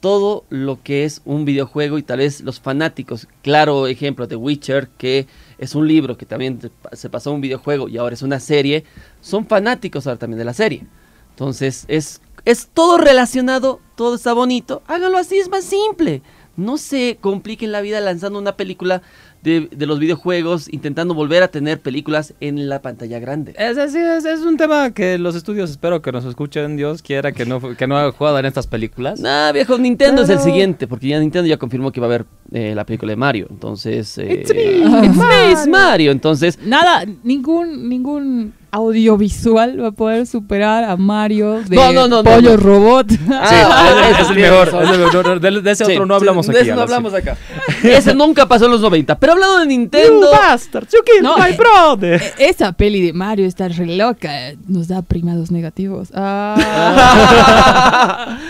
[0.00, 3.26] todo lo que es un videojuego y tal vez los fanáticos.
[3.42, 5.26] Claro ejemplo de Witcher, que
[5.58, 6.58] es un libro que también
[6.92, 8.84] se pasó a un videojuego y ahora es una serie,
[9.20, 10.86] son fanáticos ahora también de la serie.
[11.30, 14.82] Entonces es, es todo relacionado, todo está bonito.
[14.86, 16.22] Háganlo así, es más simple.
[16.56, 19.02] No se compliquen la vida lanzando una película
[19.42, 23.54] de, de los videojuegos, intentando volver a tener películas en la pantalla grande.
[23.58, 26.76] Es, es, es, es un tema que los estudios espero que nos escuchen.
[26.76, 29.20] Dios quiera que no, que no haga jugado en estas películas.
[29.20, 32.26] Nah, viejo, Nintendo es el siguiente, porque ya Nintendo ya confirmó que va a haber
[32.52, 33.46] eh, la película de Mario.
[33.50, 34.16] Entonces.
[34.18, 36.12] eh, It's me, it's me, it's Mario.
[36.12, 36.58] Entonces.
[36.62, 42.56] Nada, ningún, ningún audiovisual va a poder superar a Mario de No, no, Pollo no.
[42.58, 43.06] Robot.
[43.30, 45.40] Ah, es, es el mejor.
[45.40, 46.60] De, de ese Sí, otro no sí, hablamos de aquí.
[46.68, 46.82] ese no sí.
[46.82, 47.36] hablamos acá.
[47.82, 49.18] Ese nunca pasó en los 90.
[49.18, 50.26] Pero hablando de Nintendo.
[50.30, 52.20] You bastards, you killed my eh, brother.
[52.38, 54.30] E- Esa peli de Mario está re loca.
[54.66, 56.10] Nos da primados negativos.
[56.14, 56.56] Ah.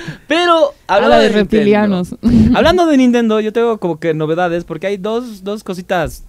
[0.26, 1.40] pero Habla hablando de Nintendo.
[1.40, 2.14] reptilianos.
[2.54, 6.24] Hablando de Nintendo, yo tengo como que novedades porque hay dos, dos cositas.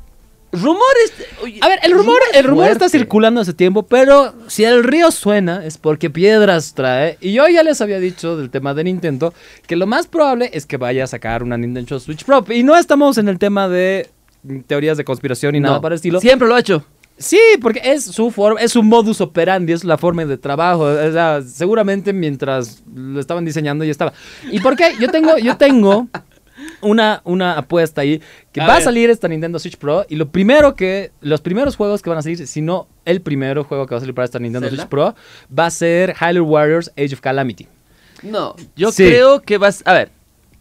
[0.52, 1.14] Rumores.
[1.44, 5.12] oye, A ver, el rumor, el rumor está circulando hace tiempo, pero si el río
[5.12, 7.18] suena es porque piedras trae.
[7.20, 9.34] Y yo ya les había dicho del tema de Nintendo
[9.66, 12.46] que lo más probable es que vaya a sacar una Nintendo Switch Pro.
[12.50, 14.10] Y no estamos en el tema de
[14.44, 16.22] mm, teorías de conspiración y nada para el estilo.
[16.22, 16.86] Siempre lo ha hecho.
[17.18, 20.84] Sí, porque es su forma, es su modus operandi, es la forma de trabajo.
[20.84, 24.14] O sea, seguramente mientras lo estaban diseñando ya estaba.
[24.52, 24.94] ¿Y por qué?
[25.00, 26.08] Yo tengo, yo tengo
[26.82, 30.30] una, una apuesta ahí que A va a salir esta Nintendo Switch Pro y lo
[30.30, 33.96] primero que, los primeros juegos que van a salir, si no el primero juego que
[33.96, 34.84] va a salir para esta Nintendo ¿Zelda?
[34.84, 35.16] Switch Pro,
[35.58, 37.68] va a ser Hyrule Warriors Age of Calamity.
[38.24, 39.06] No, yo Sí.
[39.08, 39.82] creo que vas.
[39.86, 40.12] A ver.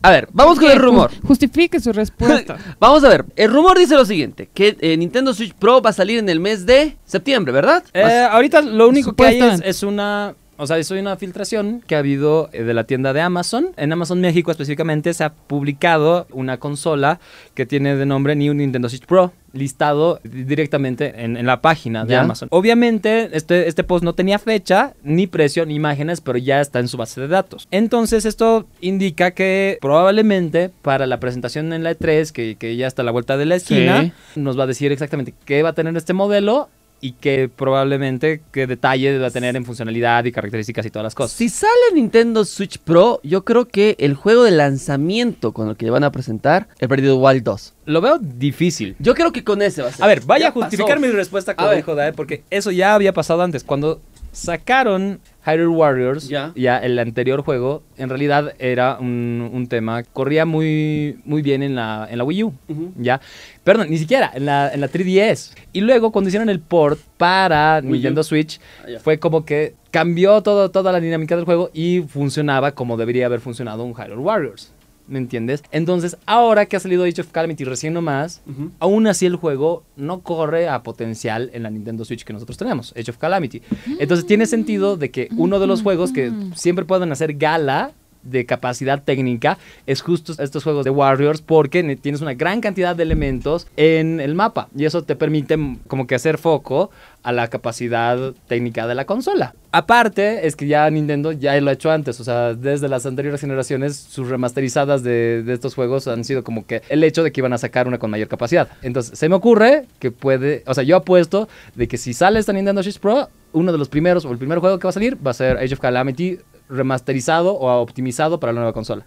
[0.02, 1.10] A ver, vamos con el rumor.
[1.10, 2.58] Ju- Justifique su respuesta.
[2.78, 5.92] Vamos a ver, el rumor dice lo siguiente, que eh, Nintendo Switch Pro va a
[5.94, 7.82] salir en el mes de septiembre, ¿verdad?
[7.94, 10.34] Eh, ahorita lo único que hay es una.
[10.58, 13.68] O sea, es una filtración que ha habido eh, de la tienda de Amazon.
[13.76, 17.20] En Amazon México específicamente se ha publicado una consola
[17.54, 22.12] que tiene de nombre New Nintendo Switch Pro, listado directamente en, en la página de
[22.12, 22.22] Ya.
[22.22, 22.48] Amazon.
[22.52, 26.88] Obviamente, este, este post no tenía fecha, ni precio, ni imágenes, pero ya está en
[26.88, 27.68] su base de datos.
[27.70, 33.02] Entonces, esto indica que probablemente para la presentación en la E3, que, que ya está
[33.02, 35.96] a la vuelta de la esquina, nos va a decir exactamente qué va a tener
[35.96, 36.68] este modelo
[37.00, 41.14] y que probablemente qué detalle va a tener en funcionalidad y características y todas las
[41.14, 41.32] cosas.
[41.36, 45.90] Si sale Nintendo Switch Pro, yo creo que el juego de lanzamiento con el que
[45.90, 47.74] van a presentar, el perdido Wild 2.
[47.86, 48.96] Lo veo difícil.
[48.98, 50.04] Yo creo que con ese va a ser.
[50.04, 51.06] A ver, vaya Ya a justificar pasó.
[51.06, 51.76] mi respuesta ver.
[51.76, 53.62] dijo Dae, porque eso ya había pasado antes.
[53.62, 54.00] Cuando
[54.32, 56.52] sacaron Hyrule Warriors, Ya.
[56.78, 62.08] el anterior juego, en realidad era un, un tema, corría muy, muy bien en la,
[62.10, 62.54] en la Wii U,
[62.98, 63.20] ya.
[63.62, 65.54] Perdón, ni siquiera, en la, en la 3DS.
[65.72, 67.92] Y luego cuando hicieron el port para Wii U.
[67.92, 69.00] Nintendo Switch, Ah, ya.
[69.00, 73.40] fue como que cambió todo, toda la dinámica del juego y funcionaba como debería haber
[73.40, 74.72] funcionado un Hyrule Warriors.
[75.08, 75.62] ¿Me entiendes?
[75.70, 78.70] Entonces, ahora que ha salido Age of Calamity recién nomás, Ujú.
[78.80, 82.92] aún así el juego no corre a potencial en la Nintendo Switch que nosotros tenemos,
[82.98, 83.62] Age of Calamity.
[84.00, 87.92] Entonces tiene sentido de que uno de los juegos que siempre pueden hacer gala
[88.30, 92.94] de capacidad técnica es justo estos juegos de Warriors porque ne- tienes una gran cantidad
[92.96, 96.90] de elementos en el mapa y eso te permite como que hacer foco
[97.22, 99.54] a la capacidad técnica de la consola.
[99.72, 103.40] Aparte es que ya Nintendo ya lo ha hecho antes, o sea, desde las anteriores
[103.40, 107.40] generaciones sus remasterizadas de, de estos juegos han sido como que el hecho de que
[107.40, 108.68] iban a sacar una con mayor capacidad.
[108.82, 112.52] Entonces se me ocurre que puede, o sea, yo apuesto de que si sale esta
[112.52, 115.16] Nintendo Switch Pro, uno de los primeros o el primer juego que va a salir
[115.26, 119.06] va a ser Age of Calamity remasterizado o optimizado para la nueva consola.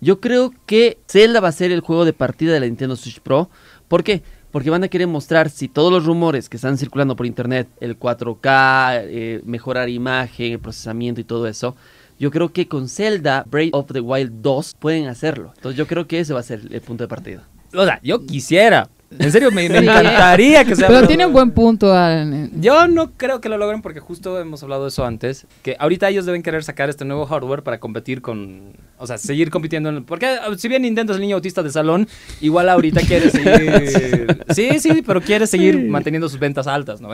[0.00, 3.20] Yo creo que Zelda va a ser el juego de partida de la Nintendo Switch
[3.20, 3.50] Pro.
[3.88, 4.22] ¿Por qué?
[4.50, 7.98] Porque van a querer mostrar si todos los rumores que están circulando por internet, el
[7.98, 11.74] 4K, eh, mejorar imagen, el procesamiento y todo eso,
[12.18, 15.52] yo creo que con Zelda Breath of the Wild 2 pueden hacerlo.
[15.56, 17.48] Entonces yo creo que ese va a ser el punto de partida.
[17.74, 19.88] O sea, yo quisiera, En serio, me, me Sí, ¿eh?
[19.88, 20.88] encantaría que sea.
[20.88, 22.50] Pero tiene un buen punto, Alan.
[22.60, 26.08] Yo no creo que lo logren porque justo hemos hablado de eso antes, que ahorita
[26.08, 30.04] ellos deben querer sacar este nuevo hardware para competir con, o sea, seguir compitiendo, en,
[30.04, 32.08] porque uh, si bien Nintendo es el niño autista de salón,
[32.40, 37.10] igual ahorita quiere seguir, sí, sí, pero quiere seguir manteniendo sus ventas altas, ¿no?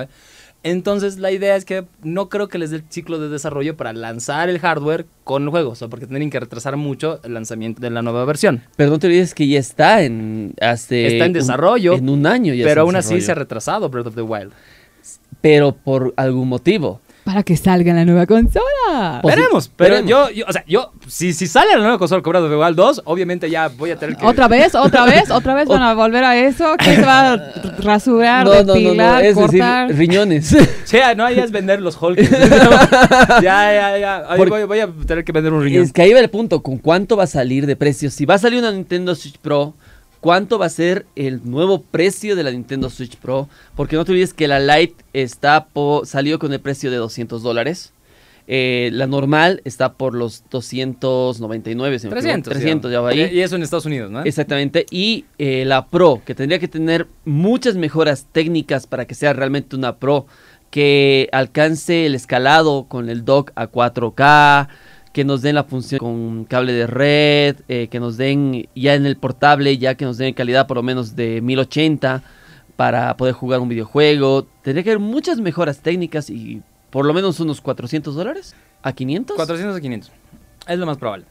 [0.64, 3.92] Entonces la idea es que no creo que les dé el ciclo de desarrollo para
[3.92, 7.80] lanzar el hardware con el juego, o sea, porque tienen que retrasar mucho el lanzamiento
[7.80, 8.62] de la nueva versión.
[8.76, 12.26] Pero no te olvides que ya está en hace Está en un- desarrollo, en un
[12.26, 14.52] año ya está Pero en aún así se ha retrasado Breath of the Wild.
[15.40, 17.00] pero por algún motivo.
[17.28, 19.18] Para que salga la nueva consola.
[19.20, 20.10] Pues sí, Veremos, pero veremos.
[20.10, 23.02] yo, yo, o sea, yo, si, si sale la nueva consola of the Wild 2,
[23.04, 24.24] obviamente ya voy a tener que...
[24.24, 26.74] Otra vez, otra vez, otra vez van a volver a eso.
[26.78, 29.90] que se va a rasurar, No, no, no, no, depilar, es decir, cortar?
[29.94, 30.56] riñones.
[30.84, 32.18] Sí, no, ya es vender los Hulk.
[33.42, 34.16] ya, ya, ya.
[34.26, 35.84] Ahí Porque- voy, voy a tener que vender un riñón.
[35.84, 38.10] es que ahí va el punto, ¿con cuánto va a salir de precio?
[38.10, 39.74] Si va a salir una Nintendo Switch Pro,
[40.20, 43.48] ¿cuánto va a ser el nuevo precio de la Nintendo Switch Pro?
[43.76, 47.42] Porque no te olvides que la Lite está po- salió con el precio de 200
[47.42, 47.92] dólares.
[48.50, 52.50] Eh, la normal está por los 299, si no me equivoco.
[52.50, 52.52] 300.
[52.52, 53.20] 300 ya va ahí.
[53.32, 54.22] Y, y eso en Estados Unidos, ¿no?
[54.24, 54.86] Exactamente.
[54.90, 59.76] Y eh, la Pro, que tendría que tener muchas mejoras técnicas para que sea realmente
[59.76, 60.26] una Pro,
[60.70, 64.68] que alcance el escalado con el dock a 4K,
[65.12, 69.06] que nos den la función con cable de red, eh, que nos den ya en
[69.06, 72.22] el portable, ya que nos den calidad por lo menos de 1080
[72.76, 74.46] para poder jugar un videojuego.
[74.62, 79.36] Tendría que haber muchas mejoras técnicas y por lo menos unos 400 dólares a 500.
[79.36, 80.12] 400 a 500.
[80.68, 81.24] Es lo más probable.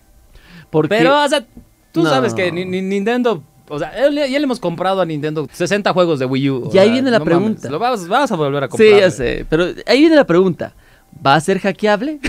[0.69, 1.45] Porque Pero, o sea,
[1.91, 2.09] tú No.
[2.09, 3.43] sabes que ni- ni- Nintendo...
[3.69, 6.69] O sea, ya le hemos comprado a Nintendo 60 juegos de Wii U.
[6.73, 7.69] Y ahí sea, viene la no mames, pregunta.
[7.69, 8.89] lo vamos, vamos a volver a comprar.
[8.89, 9.45] Sí, ya sé.
[9.49, 10.73] Pero ahí viene la pregunta.
[11.25, 12.19] ¿Va a ser hackeable?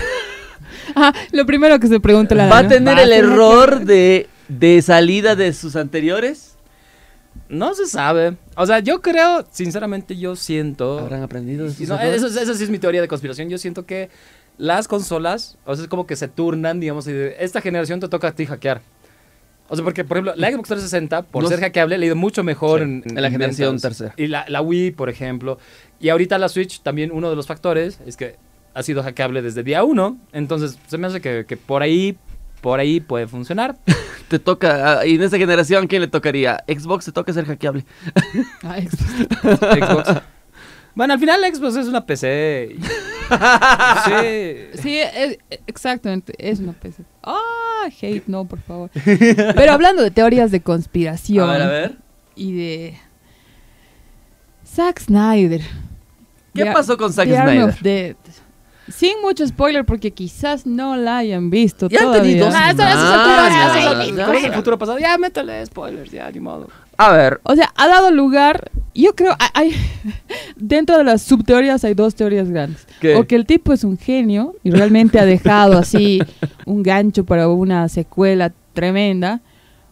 [0.95, 2.69] Ah, lo primero que se pregunta la ¿Va a ¿no?
[2.69, 6.57] tener ¿Va el ser error de, de salida de sus anteriores?
[7.49, 8.37] No se sabe.
[8.57, 10.99] O sea, yo creo, sinceramente, yo siento...
[10.99, 13.49] ¿Habrán aprendido no, eso, es- esa sí es mi teoría de conspiración.
[13.49, 14.11] Yo siento que
[14.59, 18.09] las consolas, o sea, es como que se turnan, digamos, y de, esta generación te
[18.09, 18.83] toca a ti hackear.
[19.71, 22.17] O sea, porque, por ejemplo, la Xbox 360, por No ser hackeable, le ha ido
[22.17, 24.15] mucho mejor Sí, en, en la generación tercera.
[24.17, 25.59] Y la, la Wii, por ejemplo.
[26.01, 28.37] Y ahorita la Switch, también uno de los factores es que
[28.79, 30.19] ha sido hackeable desde día uno.
[30.33, 32.17] Entonces, se me hace que, que por ahí,
[32.61, 33.77] por ahí puede funcionar.
[34.29, 36.63] Te toca, ah, y en esta generación, ¿quién le tocaría?
[36.69, 37.85] Xbox te toca ser hackeable.
[38.63, 39.59] Ah, Xbox.
[39.79, 40.23] Xbox.
[40.95, 42.77] Bueno, al final Xbox es una PC.
[42.77, 42.83] y-
[44.05, 44.83] sí.
[44.83, 47.05] Sí, es- exactamente, es una PC.
[47.23, 48.91] Ah, hate, no, por favor.
[49.05, 51.97] Pero hablando de teorías de conspiración A ver, a ver.
[52.37, 52.99] y de
[54.67, 55.63] Zack Snyder.
[56.55, 58.17] ¿Qué The- pasó con Zack Snyder?
[58.91, 62.23] Sin mucho spoiler porque quizás no la hayan visto Ya han todavía.
[62.23, 64.25] tenido Ah, eso, eso es el futuro, ya, eso es el- ya.
[64.27, 64.99] como es el futuro pasado.
[64.99, 66.69] Ya, métale spoilers, ya, ni modo.
[66.97, 69.77] A ver, O sea, ha dado lugar, yo creo, hay, hay-
[70.57, 72.87] dentro de las subteorías hay dos teorías grandes.
[73.01, 73.15] ¿Qué?
[73.17, 76.21] O que el tipo es un genio y realmente ha dejado así
[76.67, 79.41] un gancho para una secuela tremenda.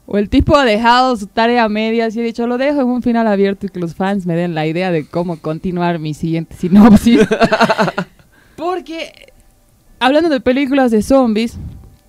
[0.08, 2.86] O el tipo ha dejado su tarea a medias y ha dicho, lo dejo en
[2.86, 6.14] un final abierto y que los fans me den la idea de cómo continuar mi
[6.14, 7.20] siguiente sinopsis.
[8.56, 9.32] Porque,
[10.00, 11.56] hablando de películas de zombies,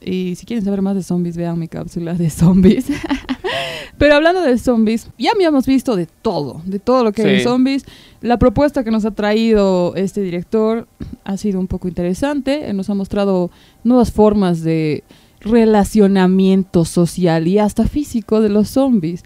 [0.02, 2.88] y si quieren saber más de zombies, vean mi cápsula de zombies.
[3.98, 7.38] Pero hablando de zombies, ya habíamos visto de todo, de todo lo que hay en
[7.40, 7.44] Sí.
[7.44, 7.86] zombies.
[8.22, 10.88] La propuesta que nos ha traído este director
[11.24, 12.72] ha sido un poco interesante.
[12.74, 13.50] Nos ha mostrado
[13.84, 15.04] nuevas formas de
[15.42, 19.24] relacionamiento social y hasta físico de los zombies.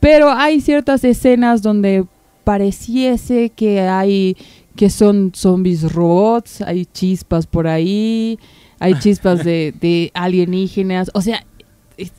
[0.00, 2.04] Pero hay ciertas escenas donde
[2.44, 4.36] pareciese que hay
[4.76, 8.38] que son zombies robots, hay chispas por ahí,
[8.80, 11.44] hay chispas de, de alienígenas, o sea,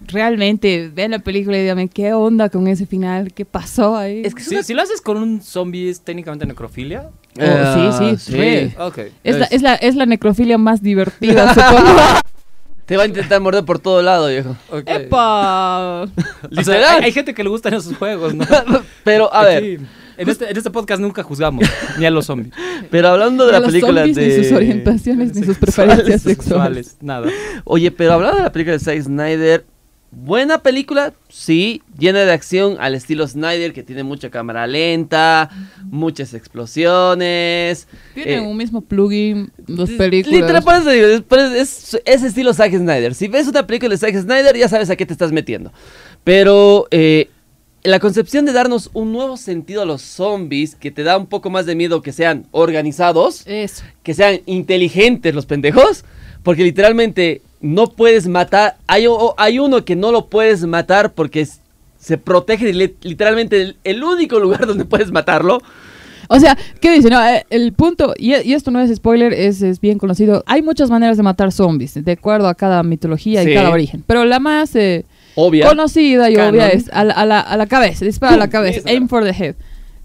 [0.08, 4.22] realmente vean la película y díganme qué onda con ese final, qué pasó ahí.
[4.24, 7.10] es que Si, una- si lo haces con un zombie, ¿es técnicamente necrofilia?
[7.40, 8.74] Oh, sí, sí.
[8.80, 9.00] Ok.
[9.24, 12.00] es, la, es- la, es la necrofilia más divertida, supongo.
[12.86, 14.56] te va a intentar morder por todo lado, viejo.
[14.86, 16.04] ¡Epa!
[16.58, 18.46] O sea, hay, hay gente que le gustan esos juegos, ¿no?
[19.04, 19.78] Pero, a ver, Aquí,
[20.18, 21.66] en, este, en este podcast nunca juzgamos,
[22.00, 22.54] ni a los zombies.
[22.92, 24.28] pero hablando de la los película zombies, de...
[24.38, 26.98] ni sus orientaciones, ni sus preferencias sexuales.
[27.02, 27.30] Nada.
[27.64, 29.66] Oye, pero hablando de la película de Zack Snyder,
[30.12, 35.50] buena película, sí, llena de acción al estilo Snyder, que tiene mucha cámara lenta,
[35.92, 37.88] muchas explosiones.
[38.14, 40.40] Tienen eh, un mismo plugin, dos películas.
[40.40, 43.14] Literal, por eso digo, es, por eso es- es estilo Zack Snyder.
[43.14, 45.72] Si ves una película de Zack Snyder, ya sabes a qué te estás metiendo.
[46.24, 47.30] Pero eh,
[47.86, 51.50] la concepción de darnos un nuevo sentido a los zombies, que te da un poco
[51.50, 53.84] más de miedo que sean organizados, Eso.
[54.04, 56.04] que sean inteligentes los pendejos,
[56.44, 58.78] porque literalmente no puedes matar.
[58.88, 59.06] Hay,
[59.38, 61.62] hay uno que no lo puedes matar porque es-
[62.00, 65.60] se protege de literalmente el, el único lugar donde puedes matarlo.
[66.28, 67.10] O sea, ¿qué dice?
[67.12, 70.44] No, eh, el punto, y, y esto no es spoiler, es, es bien conocido.
[70.48, 73.52] Hay muchas maneras de matar zombies, de acuerdo a cada mitología Sí.
[73.52, 74.04] y cada origen.
[74.08, 75.68] Pero la más eh, Obvia.
[75.68, 76.50] conocida y Canon.
[76.56, 79.24] obvia es a la, a la- a la cabeza, dispara a la cabeza, aim for
[79.24, 79.56] the head.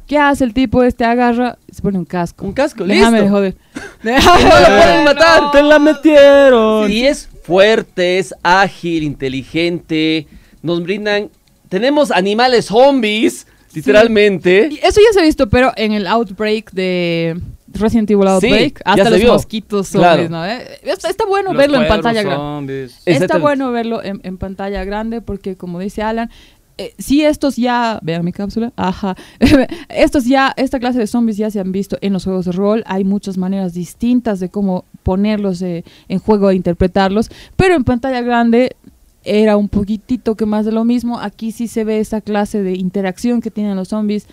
[0.07, 1.05] ¿Qué hace el tipo este?
[1.05, 2.45] Agarra, se pone un casco.
[2.45, 3.37] Un casco, Déjame de listo.
[3.37, 3.55] joder.
[4.03, 5.51] no lo pueden matar.
[5.53, 6.91] ¡Te la metieron!
[6.91, 10.27] Y es fuerte, es ágil, inteligente.
[10.63, 11.31] Nos brindan.
[11.69, 14.69] Tenemos animales zombies, literalmente.
[14.73, 17.39] Y eso ya se ha visto, pero en el Outbreak de
[17.73, 19.33] Resident Evil Sí, Outbreak, ya hasta los vio.
[19.33, 20.29] mosquitos zombies, Claro.
[20.29, 20.47] ¿no?
[20.47, 22.91] Eh, Está, está bueno Los verlo en pantalla grande.
[23.07, 26.31] Está bueno verlo en, en pantalla grande porque, como dice Alan,
[26.79, 29.15] eh, si estos ya, vean mi cápsula, ajá,
[29.91, 32.83] estos ya, esta clase de zombies ya se han visto en los juegos de rol,
[32.87, 38.23] hay muchas maneras distintas de cómo ponerlos eh, en juego e interpretarlos, pero en pantalla
[38.23, 38.77] grande
[39.25, 42.73] era un poquitito que más de lo mismo, aquí sí se ve esa clase de
[42.73, 44.27] interacción que tienen los zombies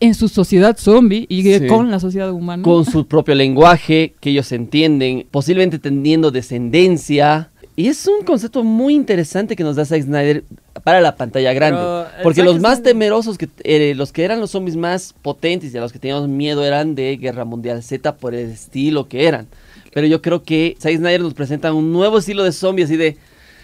[0.00, 1.66] en su sociedad zombie y eh, Sí.
[1.66, 2.62] con la sociedad humana.
[2.62, 7.50] Con su propio lenguaje, que ellos entienden, posiblemente teniendo descendencia.
[7.76, 10.44] Y es un concepto muy interesante que nos da Zack Snyder
[10.82, 11.78] para la pantalla grande.
[11.80, 15.14] Pero el porque los más Snyder- temerosos, que eh, los que eran los zombies más
[15.22, 19.06] potentes y a los que teníamos miedo eran de Guerra Mundial Z por el estilo
[19.08, 19.46] que eran.
[19.94, 23.16] Pero yo creo que Zack Snyder nos presenta un nuevo estilo de zombies así de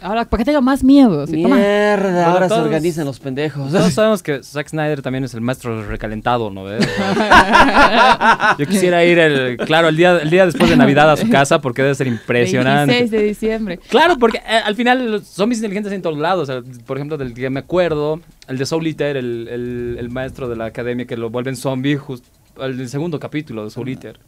[0.04, 1.22] Ahora, para que tenga más miedo.
[1.22, 3.72] así, mierda, ahora se organizan los pendejos.
[3.72, 6.86] Todos sabemos que Zack Snyder también es el maestro recalentado, ¿no ves?
[8.58, 11.60] Yo quisiera ir, el, claro, el día, el día después de Navidad a su casa
[11.60, 12.92] porque debe ser impresionante.
[12.92, 13.78] 26 de diciembre.
[13.88, 16.48] Claro, porque eh, al final los zombies inteligentes en todos lados.
[16.48, 20.10] O sea, por ejemplo, del que me acuerdo, el de Soul Eater, el, el- el
[20.10, 22.28] maestro de la academia que lo vuelven zombie, justo
[22.60, 24.18] el segundo capítulo de Soul Eater.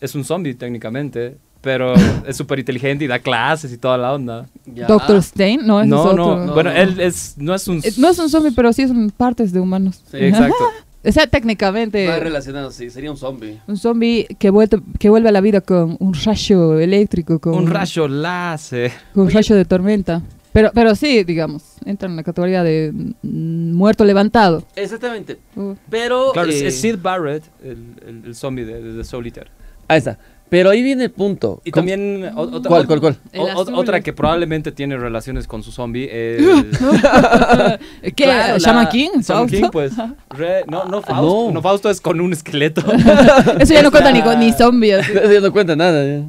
[0.00, 1.94] Es un zombie técnicamente, pero
[2.26, 4.46] es súper inteligente y da clases y toda la onda.
[4.66, 4.86] Ya.
[4.86, 6.54] Doctor Stein, no, ese No, es no, otro.
[6.54, 6.76] bueno, no.
[6.76, 7.78] él es, no es un...
[7.78, 10.00] Eh, No es un zombie, pero sí son partes de humanos.
[10.10, 10.54] Sí, exacto.
[11.08, 13.60] O sea, técnicamente, Va relacionado, sí, sería un zombie.
[13.68, 17.66] un zombie que vuelve, que vuelve a la vida con un rayo eléctrico, con Un
[17.68, 18.90] rayo láser.
[19.14, 20.22] con un rayo de tormenta.
[20.52, 24.64] Pero, pero sí, digamos, entra en la categoría de muerto levantado.
[24.74, 25.38] Exactamente.
[25.54, 26.32] Uh, Pero.
[26.32, 29.48] Claro, es- eh, es Sid Barrett, el, el- el zombie de, de Soul Eater.
[29.88, 30.18] Ahí está.
[30.48, 31.60] Pero ahí viene el punto.
[31.64, 33.18] Y ¿Cómo- también o- ¿Cuál, cuál, cuál?
[33.36, 36.40] O- otra que probablemente tiene relaciones con su zombie es...
[38.02, 38.12] ¿Qué?
[38.12, 39.08] Claro, la- ¿Shaman King?
[39.20, 39.56] Shaman ¿Fausto?
[39.56, 39.92] King, pues.
[40.30, 41.46] Re- no, no Fausto.
[41.48, 41.50] no.
[41.52, 41.62] No.
[41.62, 42.80] Fausto es con un esqueleto.
[43.58, 44.94] Eso ya no cuenta ni, con- ni zombie.
[44.94, 45.12] así.
[45.12, 46.04] Eso ya no cuenta nada.
[46.06, 46.22] ya.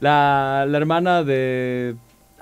[0.00, 1.94] la, la hermana de...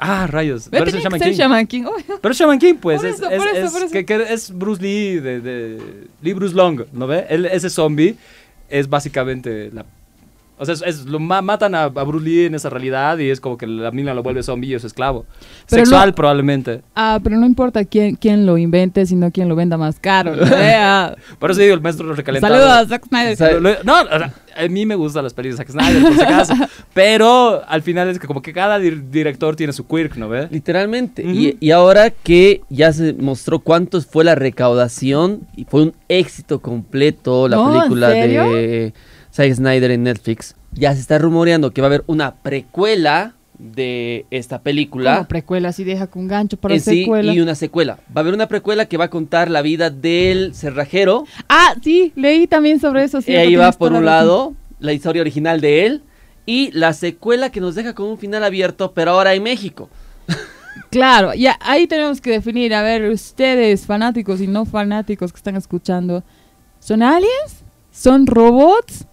[0.04, 0.66] Ah, rayos.
[0.70, 1.32] Pero es Shaman King.
[1.32, 1.84] Shaman King.
[1.86, 3.04] Oh, Pero Shaman King, pues.
[3.04, 3.92] Es, eso, es- eso, es- por eso.
[3.92, 5.78] Que, que es Bruce Lee de, de...
[6.20, 7.26] Lee Bruce Long, ¿no ve?
[7.28, 8.16] Él, ese zombie
[8.68, 9.84] es básicamente la...
[10.58, 13.30] O sea, es, es- lo ma- matan a, a Bruce Lee en esa realidad y
[13.30, 15.24] es como que la mina lo vuelve zombie y es esclavo.
[15.68, 16.82] Pero Sexual, no- probablemente.
[16.94, 20.36] Ah, pero no importa quién, quién lo invente, sino quién lo venda más caro.
[20.36, 20.44] ¿no?
[21.40, 22.54] Por eso digo el maestro recalentado.
[22.54, 23.84] Saludos a Zack Snyder.
[23.84, 26.54] No, o sea, a mí me gustan las películas de Zack Snyder, por si acaso.
[26.94, 30.46] pero al final es que como que cada dir- director tiene su quirk, ¿no ve?
[30.50, 31.22] Literalmente.
[31.24, 36.60] Y, y ahora que ya se mostró cuánto fue la recaudación, y fue un éxito
[36.60, 38.52] completo la No, ¿en película serio?
[38.52, 38.94] de
[39.32, 44.26] Zack Snyder en Netflix, ya se está rumoreando que va a haber una precuela de
[44.30, 45.26] esta película.
[45.28, 47.32] Precuela, si deja con gancho para en sí, secuela.
[47.32, 47.98] y una secuela.
[48.14, 51.24] Va a haber una precuela que va a contar la vida del cerrajero.
[51.48, 53.18] Ah, sí, leí también sobre eso.
[53.20, 56.02] y cierto, ahí va por un lado la historia original de él
[56.44, 59.88] y la secuela que nos deja con un final abierto, pero ahora en México.
[60.90, 65.56] Claro, ya ahí tenemos que definir, a ver, ustedes, fanáticos y no fanáticos que están
[65.56, 66.22] escuchando,
[66.80, 67.62] ¿son aliens?
[67.90, 69.06] ¿Son robots?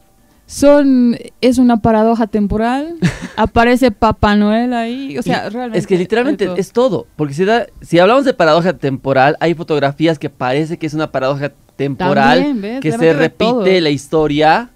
[0.51, 2.95] ¿Son es una paradoja temporal?
[3.35, 5.15] ¿Aparece Papá Noel ahí?
[5.19, 6.55] O sea, Y realmente Es que literalmente todo.
[6.55, 7.07] es todo.
[7.15, 11.11] Porque si, da- si hablamos de paradoja temporal, hay fotografías que parece que es una
[11.11, 14.71] paradoja temporal que se repite la historia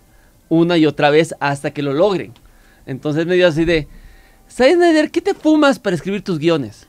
[0.48, 2.34] una y otra vez hasta que lo logren.
[2.86, 3.88] Entonces me dio así de,
[4.48, 6.86] ¿sabes, Snyder, qué te fumas para escribir tus guiones?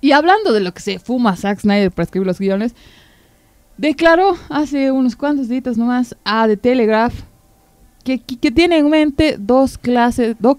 [0.00, 2.76] Y hablando de lo que se fuma Zack Snyder para escribir los guiones,
[3.76, 7.14] declaró hace unos cuantos días nomás a The Telegraph
[8.04, 10.58] que, que, que tiene en mente dos clases, do-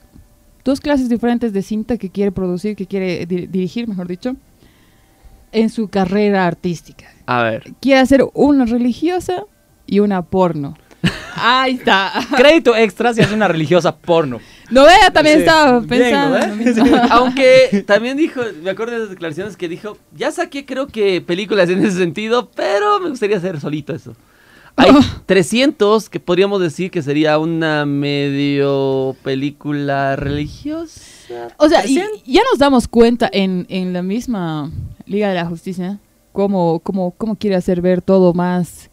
[0.63, 4.36] dos clases diferentes de cinta que quiere producir, que quiere di- dirigir, mejor dicho,
[5.51, 7.05] en su carrera artística.
[7.27, 7.63] A ver.
[7.81, 9.43] Quiere hacer una religiosa
[9.88, 10.75] y una porno.
[11.36, 12.12] Ahí está.
[12.36, 14.39] Crédito extra si es una religiosa porno.
[14.71, 16.38] No vea, también Sí, estaba bien, pensando.
[16.39, 16.65] ¿no en lo ve?
[16.65, 16.97] mismo.
[17.12, 21.69] Aunque también dijo, me acuerdo de esas declaraciones que dijo, ya saqué creo que películas
[21.69, 24.15] en ese sentido, pero me gustaría hacer solito eso.
[24.77, 24.91] Hay
[25.25, 31.47] 300 que podríamos decir que sería una medio película religiosa.
[31.57, 31.95] O sea, y
[32.26, 34.71] ya nos damos cuenta en, en la misma
[35.05, 35.99] Liga de la Justicia
[36.36, 38.91] cómo, cómo, cómo quiere hacer ver todo más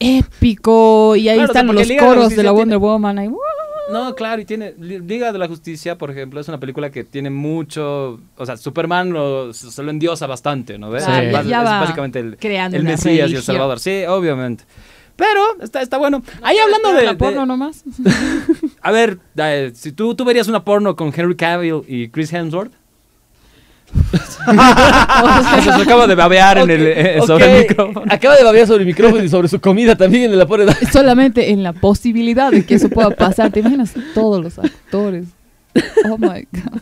[0.00, 1.14] épico.
[1.14, 3.18] Y ahí Claro, están los coros de la Wonder Woman.
[3.18, 3.28] ahí,
[3.90, 4.74] No, claro, y tiene.
[4.78, 8.20] Liga de la Justicia, por ejemplo, es una película que tiene mucho.
[8.36, 11.04] O sea, Superman lo, se lo endiosa bastante, ¿no ves?
[11.04, 13.42] Claro, Es ya- bas- ya es va básicamente el, creando el una Mesías y el.
[13.42, 13.78] Salvador.
[13.80, 14.64] Sí, obviamente.
[15.14, 16.22] Pero está, está bueno.
[16.42, 17.04] Ahí hablando de.
[17.04, 17.84] la de- porno nomás.
[18.82, 22.72] a ver, eh, si tú, tú verías una porno con Henry Cavill y Chris Hemsworth.
[25.64, 28.04] Se acaba de babear en el, eh, sobre el micrófono.
[28.08, 30.76] Acaba de babear sobre el micrófono y sobre su comida también en la pobre edad.
[30.92, 33.50] Solamente en la posibilidad de que eso pueda pasar.
[33.50, 35.26] ¿Te imaginas todos los actores?
[36.08, 36.80] Oh my God.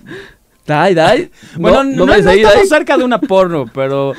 [0.67, 1.31] Dai, dai.
[1.57, 4.15] Bueno, no, no, no, no, estamos cerca de una porno, pero...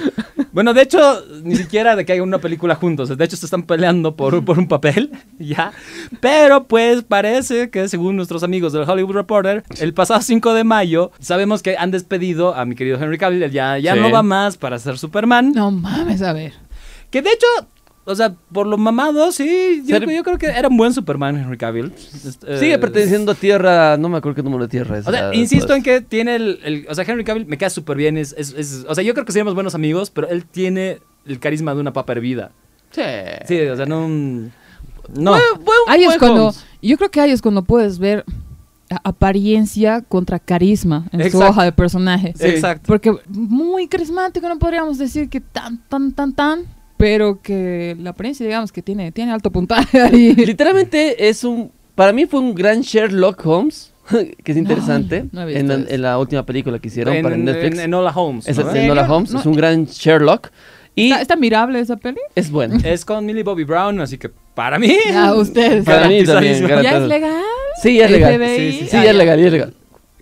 [0.56, 3.16] Bueno, de hecho, ni siquiera de que haya una película juntos.
[3.16, 5.74] De hecho, se están peleando por, por un papel, ¿ya?
[6.22, 11.12] Pero, pues, parece que según nuestros amigos del Hollywood Reporter, el pasado 5 de mayo,
[11.20, 13.52] sabemos que han despedido a mi querido Henry Cavill.
[13.52, 14.00] Ya, ya Sí.
[14.00, 15.52] no va más para ser Superman.
[15.52, 16.54] No mames, a ver.
[17.12, 17.48] Que, de hecho...
[18.08, 21.92] O sea, por lo mamado, sí, yo, creo que era un buen Superman Henry Cavill.
[21.96, 25.08] Este, Sigue eh, perteneciendo a tierra, no me acuerdo qué número de tierra es.
[25.08, 25.78] o sea, ah, insisto pues.
[25.78, 28.18] en que tiene el, el- O sea, Henry Cavill me queda súper bien.
[28.18, 31.40] Es, es- es- o sea, yo creo que seríamos buenos amigos, pero él tiene el
[31.40, 32.52] carisma de una papa hervida.
[32.92, 33.02] Sí.
[33.48, 34.08] Sí, o sea, no.
[34.08, 34.52] No.
[35.32, 36.54] Buen- buen- Ahí es cuando,
[36.84, 38.24] yo creo que ahí es cuando puedes ver
[39.04, 42.34] apariencia contra carisma en su hoja de personaje.
[42.38, 42.46] Sí.
[42.48, 42.84] Exacto.
[42.86, 46.66] Porque muy carismático, no podríamos decir que tan, tan, tan, tan,
[46.98, 50.34] pero que la apariencia, digamos, que tiene, tiene alto puntaje ahí.
[50.38, 51.72] Literalmente es un.
[51.96, 53.94] Para mí fue un gran Sherlock Holmes,
[54.44, 55.26] que es interesante.
[55.32, 57.74] no he visto en, la- en la última película que hicieron en, para Netflix.
[57.76, 58.48] en- en Enola Holmes.
[58.48, 58.70] es ¿no?
[58.72, 59.16] ¿En Enola serio?
[59.16, 59.40] Holmes, No.
[59.40, 60.50] es un gran Sherlock.
[60.98, 62.20] Y ¿Está, está mirable esa peli?
[62.36, 62.78] es bueno.
[62.86, 64.96] Es con Millie Bobby Brown, así que para mí.
[65.10, 65.84] Ya, ustedes.
[65.86, 66.66] Para mí también.
[66.68, 67.42] ¿Ya es legal?
[67.82, 68.36] Sí, ya es legal.
[68.40, 68.72] FBI.
[68.72, 69.74] Sí, sí, Sí, Ah, ya es legal, ya es legal.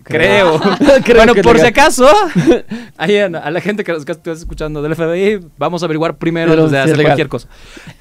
[0.04, 0.60] Creo.
[1.04, 2.08] Creo bueno, por si acaso,
[2.96, 6.16] ahí a, a la gente que nos que estás escuchando del FBI, vamos a averiguar
[6.16, 7.10] primero Pero antes de hacer legal.
[7.12, 7.48] cualquier cosa.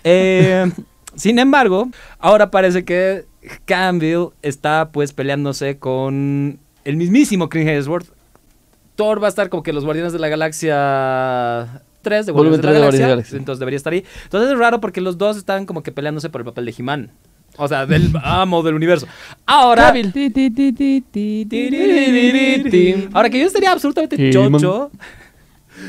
[0.04, 0.70] Eh,
[1.16, 1.90] sin embargo,
[2.20, 3.26] ahora parece que
[3.66, 8.08] Campbell está pues peleándose con el mismísimo Chris Hemsworth.
[8.96, 12.68] Thor va a estar como que los Guardianes de la Galaxia 3 de Guardianes de
[12.68, 13.38] la, Galaxia.
[13.38, 14.04] entonces debería estar ahí.
[14.26, 17.12] Entonces es raro porque los dos están como que peleándose por el papel de He-Man.
[17.58, 19.08] O sea, del amo del universo.
[19.46, 19.94] Ahora.
[23.14, 24.92] Ahora que yo estaría absolutamente chocho.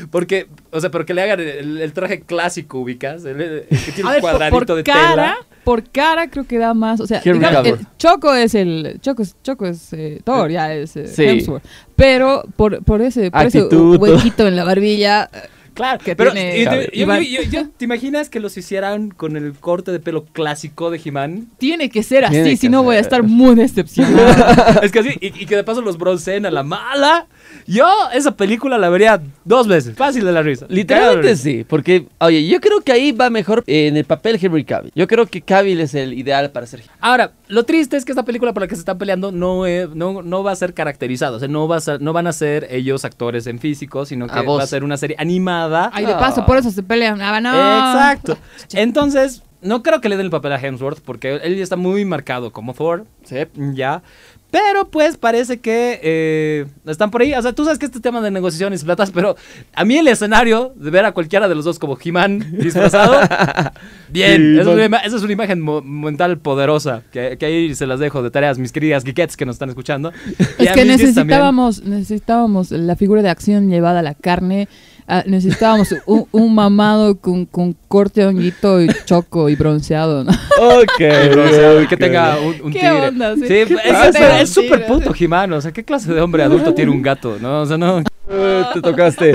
[0.09, 3.23] Porque, o sea, pero que le hagan el, el traje clásico, ubicas.
[3.23, 5.37] El, el que tiene A un ver, por, cuadradito por de cara, tela.
[5.63, 9.35] por cara creo que da más, o sea, digamos, el Choco es el Choco es
[9.43, 11.23] Choco es eh, Thor, ya es eh, Sí.
[11.23, 11.63] Hemsworth,
[11.95, 16.59] pero por por ese por ese huequito en la barbilla eh, Claro, que pero tiene-
[16.59, 16.89] y- Cabe.
[16.93, 17.21] yo- Iván.
[17.23, 20.99] yo- yo- yo- ¿te imaginas que los hicieran con el corte de pelo clásico de
[21.03, 21.47] He-Man?
[21.59, 24.79] tiene que ser así, si no voy a estar muy decepcionada.
[24.83, 27.27] es que así, y, y que de paso los bronceen a la mala.
[27.67, 30.65] Yo esa película la vería dos veces, fácil de la risa.
[30.69, 31.37] Literalmente Claro.
[31.37, 34.91] sí, porque, oye, yo creo que ahí va mejor eh, en el papel Henry Cavill.
[34.95, 36.81] Yo creo que Cavill es el ideal para ser.
[36.99, 39.89] Ahora, lo triste es que esta película por la que se están peleando no, es-
[39.95, 41.37] no, no va a ser caracterizada.
[41.37, 44.27] O sea, no, va a ser- no van a ser ellos actores en físico, sino
[44.27, 45.64] que A va a ser una serie animada.
[45.93, 47.21] Ay, de paso, por eso se pelean.
[47.21, 47.49] Ah, no.
[47.51, 48.37] Exacto.
[48.73, 52.05] Entonces, no creo que le den el papel a Hemsworth porque él ya está muy
[52.05, 53.05] marcado como Thor.
[53.23, 53.37] Sí.
[53.73, 54.03] Ya.
[54.51, 57.33] Pero pues parece que eh, están por ahí.
[57.33, 59.35] O sea, tú sabes que este tema de negociaciones y platas, pero
[59.73, 63.19] a mí el escenario de ver a cualquiera de los dos como He-Man disfrazado,
[64.09, 64.37] bien.
[64.55, 67.01] Sí, esa, es una, esa es una imagen mo- mental poderosa.
[67.11, 70.13] Que, que ahí se las dejo de tareas, mis queridas geekettes que nos están escuchando.
[70.59, 74.69] Y Es a que necesitábamos, necesitábamos la figura de acción llevada a la carne.
[75.07, 80.31] Ah, necesitábamos un, un mamado con, con corte honguito y choco y bronceado, ¿no?
[80.59, 80.99] Ok.
[81.31, 83.35] bronceado y que tenga un, un ¿Qué onda?
[83.35, 83.41] Sí.
[83.41, 85.53] Sí, ¿Qué es- súper puto He-Man.
[85.53, 87.37] O sea, ¿qué clase de hombre adulto tiene un gato?
[87.41, 87.99] No, o sea, no.
[88.29, 89.33] Eh, te tocaste.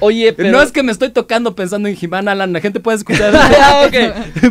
[0.00, 0.50] Oye, pero.
[0.50, 2.52] No es que me estoy tocando pensando en He-Man, Alan.
[2.52, 3.32] La gente puede escuchar.
[3.64, 3.86] Ah.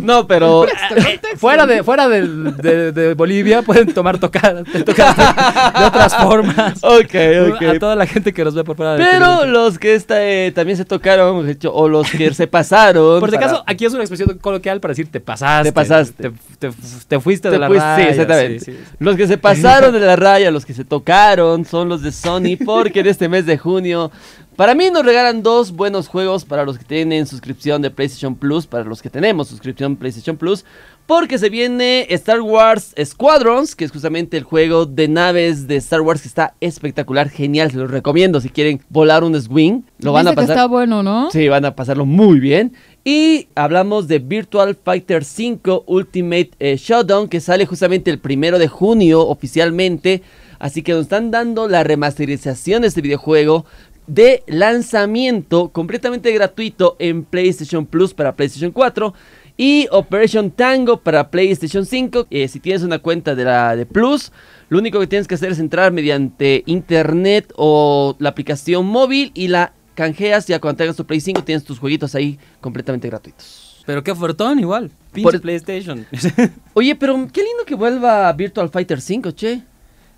[0.01, 0.65] No, pero.
[0.67, 6.79] Eh, fuera de, fuera de, de Bolivia pueden tomar tocadas de, de otras formas.
[6.83, 10.23] Ok, A toda la gente que nos ve por fuera del Pero los que esta,
[10.27, 13.19] eh, también se tocaron, de o los que se pasaron.
[13.19, 15.69] Por si para- acaso, aquí es una expresión coloquial para decir te pasaste.
[15.69, 16.29] Te pasaste.
[16.59, 16.75] Te, te-
[17.07, 18.03] te fuiste Te de la fuiste- raya.
[18.05, 18.59] sí, exactamente.
[18.59, 18.95] sí, sí, sí.
[18.99, 22.57] Los que se pasaron de la raya, los que se tocaron, son los de Sony,
[22.63, 24.11] porque en este mes de junio,
[24.55, 28.67] para mí nos regalan dos buenos juegos para los que tienen suscripción de PlayStation Plus,
[28.67, 30.65] para los que tenemos suscripción PlayStation Plus,
[31.05, 36.01] porque se viene Star Wars Squadrons, que es justamente el juego de naves de Star
[36.01, 40.27] Wars que está espectacular, genial, se los recomiendo si quieren volar un Swing, lo van
[40.27, 40.51] a que pasar.
[40.51, 41.31] está bueno, ¿no?
[41.31, 42.73] Sí, van a pasarlo muy bien.
[43.03, 48.67] Y hablamos de Virtual Fighter 5 Ultimate eh, Showdown, que sale justamente el primero de
[48.67, 50.21] junio oficialmente.
[50.59, 53.65] Así que nos están dando la remasterización de este videojuego.
[54.13, 59.13] De lanzamiento completamente gratuito en PlayStation Plus para PlayStation 4
[59.55, 62.27] y Operation Tango para PlayStation 5.
[62.29, 64.33] Eh, si tienes una cuenta de la de Plus,
[64.67, 69.47] lo único que tienes que hacer es entrar mediante internet o la aplicación móvil y
[69.47, 73.83] la canjeas ya cuando tengas tu Play 5 tienes tus jueguitos ahí completamente gratuitos.
[73.85, 74.91] Pero qué fuertón igual.
[75.13, 76.05] Pinche Por- PlayStation.
[76.73, 79.61] Oye, pero qué lindo que vuelva Virtual Fighter 5, che.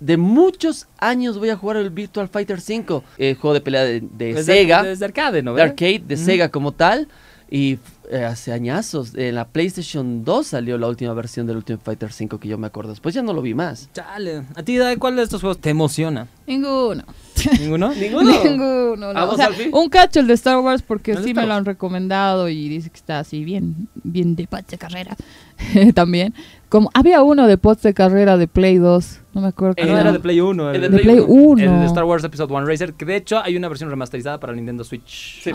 [0.04, 4.02] De muchos años voy a jugar el Virtual Fighter 5, el juego de pelea de,
[4.02, 4.82] de Es Sega.
[4.82, 5.54] De, de arcade, ¿no?
[5.54, 6.18] de arcade de.
[6.18, 7.08] Sega como tal.
[7.50, 7.78] Y
[8.10, 12.38] eh, hace añazos, en la PlayStation 2 salió la última versión del Ultimate Fighter 5
[12.38, 12.90] que yo me acuerdo.
[12.90, 13.88] Después ya no lo vi más.
[13.94, 14.42] Chale.
[14.54, 16.28] ¿A ti, Dai, cuál de estos juegos te emociona?
[16.46, 17.04] Ninguno.
[17.60, 17.94] ¿Ninguno?
[17.94, 18.30] Ninguno.
[18.44, 18.96] Ninguno.
[19.12, 19.18] no.
[19.18, 21.46] ¿A vos, O sea, un cacho el de Star Wars porque ¿El de sí me
[21.46, 25.16] lo han recomendado y dice que está así bien, bien de pache carrera
[25.94, 26.34] también.
[26.68, 29.76] Como había uno de pods de carrera de Play 2, no me acuerdo.
[29.80, 30.70] Ah, no, Eh, era de Play 1.
[30.70, 31.62] el El, de De Play Play 1.
[31.62, 34.52] el de Star Wars Episode 1 Racer, que de hecho hay una versión remasterizada para
[34.52, 35.40] el Nintendo Switch.
[35.42, 35.52] Sí.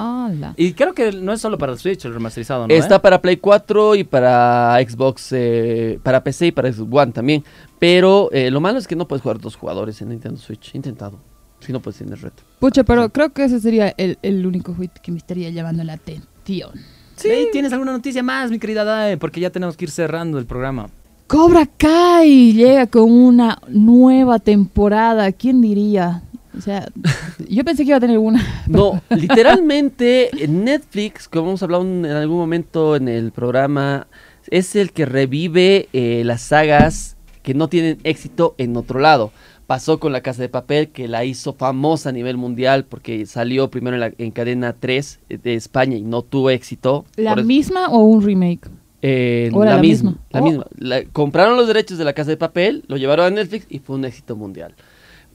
[0.55, 2.73] Y creo que no es solo para el Switch el remasterizado, ¿no?
[2.73, 2.99] Está eh?
[2.99, 7.43] para Play 4 y para Xbox, eh, para PC y para Xbox One también.
[7.79, 10.73] Pero eh, lo malo es que no puedes jugar dos jugadores en Nintendo Switch.
[10.73, 11.19] He intentado.
[11.59, 12.43] Si no, pues tienes reto.
[12.59, 15.93] Pucha, pero creo que ese sería el, el único juego que me estaría llamando la
[15.93, 16.71] atención.
[17.15, 17.49] Sí.
[17.51, 19.17] ¿Tienes alguna noticia más, mi querida Dae?
[19.17, 20.89] Porque ya tenemos que ir cerrando el programa.
[21.27, 25.31] Cobra Kai llega con una nueva temporada.
[25.31, 26.23] ¿Quién diría?
[26.57, 26.87] O sea,
[27.49, 28.43] yo pensé que iba a tener una.
[28.67, 34.07] No, literalmente en Netflix, como hemos hablado en algún momento en el programa,
[34.49, 39.31] es el que revive eh, las sagas que no tienen éxito en otro lado.
[39.69, 43.69] Pasó con La Casa de Papel, que la hizo famosa a nivel mundial porque salió
[43.69, 47.05] primero en, la- en cadena 3 de España y no tuvo éxito.
[47.17, 48.67] ¿La eso- misma o un remake?
[49.03, 50.09] Eh, ¿O era la, la misma.
[50.11, 50.25] misma?
[50.31, 50.43] La Oh.
[50.43, 50.65] misma.
[50.79, 53.95] La- compraron los derechos de la casa de papel, lo llevaron a Netflix y fue
[53.97, 54.73] un éxito mundial.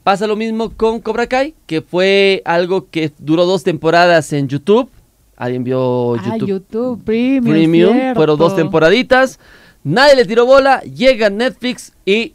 [0.02, 4.90] Pasa lo mismo con Cobra Kai, que fue algo que duró dos temporadas en YouTube.
[5.36, 7.44] Alguien vio Ah, YouTube, YouTube Premium.
[7.54, 8.14] Premium.
[8.16, 9.38] Fueron dos temporaditas.
[9.84, 10.80] Nadie le tiró bola.
[10.80, 12.32] Llega Netflix y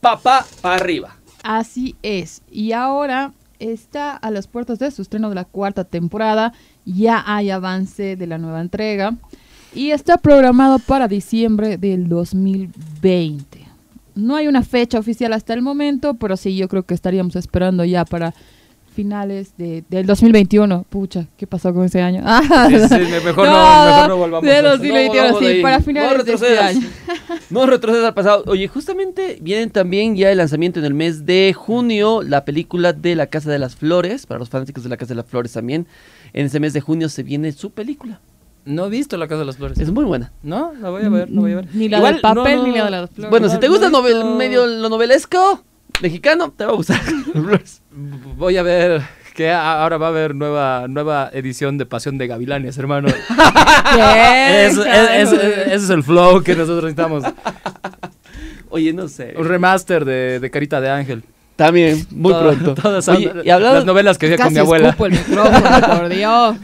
[0.00, 1.16] papá para arriba.
[1.42, 2.42] Así es.
[2.50, 6.52] Y ahora está a las puertas de su estreno de la cuarta temporada.
[6.84, 9.14] Ya hay avance de la nueva entrega.
[9.74, 13.66] Y está programado para diciembre del 2020.
[14.14, 17.84] No hay una fecha oficial hasta el momento, pero sí, yo creo que estaríamos esperando
[17.84, 18.34] ya para
[18.92, 20.84] finales de, del 2021.
[20.88, 22.22] Pucha, ¿qué pasó con ese año?
[22.26, 24.68] Ah, Sí, sí, me- mejor no- mejor no volvamos a De eso.
[24.68, 26.80] 2021, No sí, para No finales de este año.
[27.50, 28.44] No retrocedas al pasado.
[28.46, 33.14] Oye, justamente vienen también ya el lanzamiento en el mes de junio, la película de
[33.14, 35.86] La Casa de las Flores, para los fanáticos de La Casa de las Flores también.
[36.32, 38.20] En ese mes de junio se viene su película.
[38.64, 39.78] No he visto La Casa de las Flores.
[39.78, 40.32] Es muy buena.
[40.42, 41.68] No, la voy a ver, la voy a ver.
[41.74, 43.30] Ni la Igual, del papel no, ni no, la de las flores.
[43.30, 45.62] Bueno, si no, te no gusta novel- medio lo novelesco
[46.02, 47.00] mexicano, te va a gustar.
[48.36, 49.02] Voy a ver
[49.34, 53.08] que ahora va a haber nueva, nueva edición de Pasión de Gavilanes, hermano.
[53.94, 54.66] ¿Qué?
[54.66, 57.24] Es- es- es- es- ese es el flow que nosotros necesitamos.
[58.68, 59.34] Oye, no sé.
[59.36, 61.24] Un remaster de, de Carita de Ángel.
[61.56, 62.74] También, muy Todo- pronto.
[62.82, 64.88] todas Oye, y hablando- las novelas que veía con mi abuela.
[64.88, 66.56] escupo el micrófono, por Dios.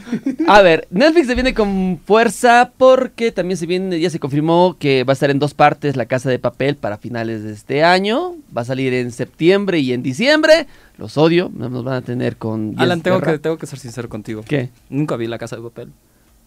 [0.48, 5.04] A ver, Netflix se viene con fuerza porque también se viene, ya se confirmó que
[5.04, 8.34] va a estar en dos partes La Casa de Papel para finales de este año.
[8.56, 10.66] Va a salir en septiembre y en diciembre.
[10.96, 12.74] Los odio, no nos van a tener con...
[12.76, 14.42] Alan, tengo que, tengo que ser sincero contigo.
[14.46, 14.70] ¿Qué?
[14.88, 15.90] Nunca vi La Casa de Papel.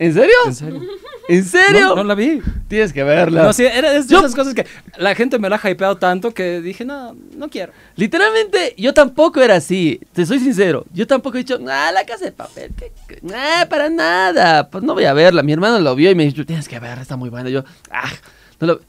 [0.01, 0.33] ¿En serio?
[0.47, 0.81] ¿En serio?
[1.29, 1.89] ¿En serio?
[1.89, 2.41] No, no la vi.
[2.67, 3.43] Tienes que verla.
[3.43, 4.65] No, sí, era es de Yo- esas cosas que
[4.97, 7.71] la gente me la ha hypeado tanto que dije, no, no quiero.
[7.95, 10.01] Literalmente, yo tampoco era así.
[10.13, 10.85] Te soy sincero.
[10.91, 12.71] Yo tampoco he dicho, ah, la casa de papel.
[12.75, 13.19] ¿qué, qué?
[13.21, 14.69] Nah, para nada.
[14.69, 15.43] Pues no voy a verla.
[15.43, 17.49] Mi hermano lo vio y me dijo, tienes que verla, está muy buena.
[17.51, 18.09] Yo, ah,
[18.59, 18.81] no lo-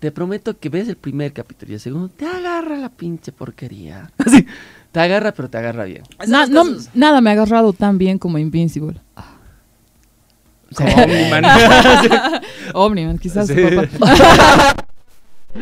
[0.00, 4.10] Te prometo que ves el primer capítulo y el segundo, te agarra la pinche porquería.
[4.18, 4.44] Así,
[4.92, 6.02] te agarra, pero te agarra bien.
[6.26, 9.00] Na- no- nada me ha agarrado tan bien como Invincible.
[10.76, 11.44] Como Omni-Man.
[12.74, 13.54] Omniman, quizás Sí.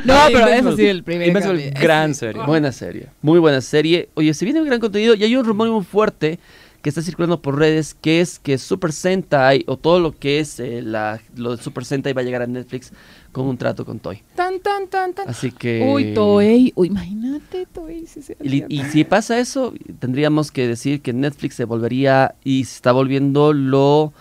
[0.04, 2.42] no, pero eso sí, el primer Invincible, gran serie.
[2.42, 4.08] Buena serie, muy buena serie.
[4.14, 6.40] Oye, se viene un gran contenido y hay un rumor muy fuerte
[6.82, 10.60] que está circulando por redes que es que Super Sentai o todo lo que es
[10.60, 12.92] eh, la, lo de Super Sentai va a llegar a Netflix
[13.32, 14.22] con un trato con Toy.
[14.34, 15.28] Tan, tan, tan, tan.
[15.28, 15.90] Así que...
[15.90, 16.72] Uy, Toei.
[16.74, 18.06] Uy, imagínate, Toei.
[18.06, 22.64] si se Y, y si pasa eso, tendríamos que decir que Netflix se volvería y
[22.64, 24.12] se está volviendo lo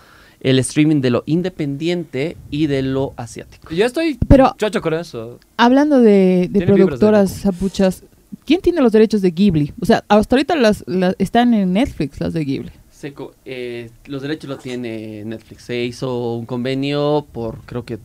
[0.43, 3.73] el streaming de lo independiente y de lo asiático.
[3.73, 5.39] Yo estoy Pero chocho con eso.
[5.57, 8.03] hablando de, productoras zapuchas,
[8.45, 9.73] ¿quién tiene los derechos de Ghibli?
[9.81, 12.71] O sea, hasta ahorita las, las- están en Netflix las de Ghibli.
[12.91, 15.63] Seco, eh, los derechos los tiene Netflix.
[15.63, 17.97] Se hizo un convenio por creo que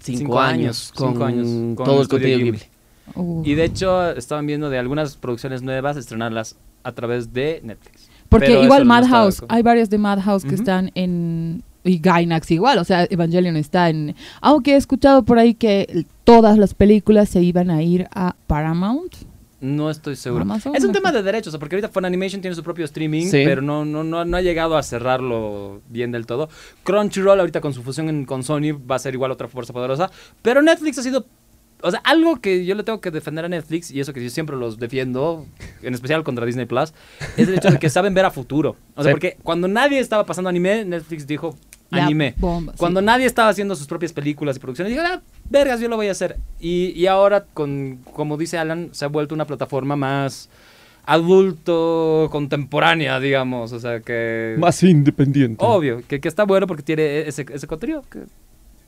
[0.00, 2.50] cinco, Cinco años, años, con, cinco años con todo el contenido Ghibli.
[2.52, 2.64] Ghibli.
[3.16, 3.42] Uh.
[3.44, 8.08] Y de hecho, estaban viendo de algunas producciones nuevas estrenarlas a través de Netflix.
[8.28, 10.62] Porque Pero igual eso no Madhouse, hay varias de Madhouse que Ujú.
[10.62, 11.64] están en...
[11.84, 14.14] Y Gainax igual, o sea, Evangelion está en...
[14.42, 19.14] Aunque he escuchado por ahí que todas las películas se iban a ir a Paramount.
[19.62, 20.42] No estoy seguro.
[20.42, 23.42] Amazon, es un no tema de derechos, porque ahorita Funimation tiene su propio streaming, Sí.
[23.44, 26.48] pero no, no, no, no ha llegado a cerrarlo bien del todo.
[26.82, 30.10] Crunchyroll ahorita con su fusión en- con Sony va a ser igual otra fuerza poderosa,
[30.42, 31.26] pero Netflix ha sido...
[31.82, 34.28] O sea, algo que yo le tengo que defender a Netflix, y eso que yo
[34.28, 35.46] siempre los defiendo,
[35.82, 36.92] en especial contra Disney Plus,
[37.38, 38.76] es el hecho de que saben ver a futuro.
[38.96, 39.14] O sea, Sí.
[39.14, 41.56] porque cuando nadie estaba pasando anime, Netflix dijo
[41.90, 42.34] anime.
[42.38, 42.78] bomba, sí.
[42.78, 46.08] Cuando nadie estaba haciendo sus propias películas y producciones, dijo, ah, vergas, yo lo voy
[46.08, 46.36] a hacer.
[46.60, 50.48] Y, y ahora, con, como dice Alan, se ha vuelto una plataforma más
[51.06, 53.72] adulto, contemporánea, digamos.
[53.72, 54.54] O sea, que...
[54.58, 55.64] Más independiente.
[55.64, 58.04] Obvio, que, que está bueno porque tiene ese, ese contenido.
[58.10, 58.20] que-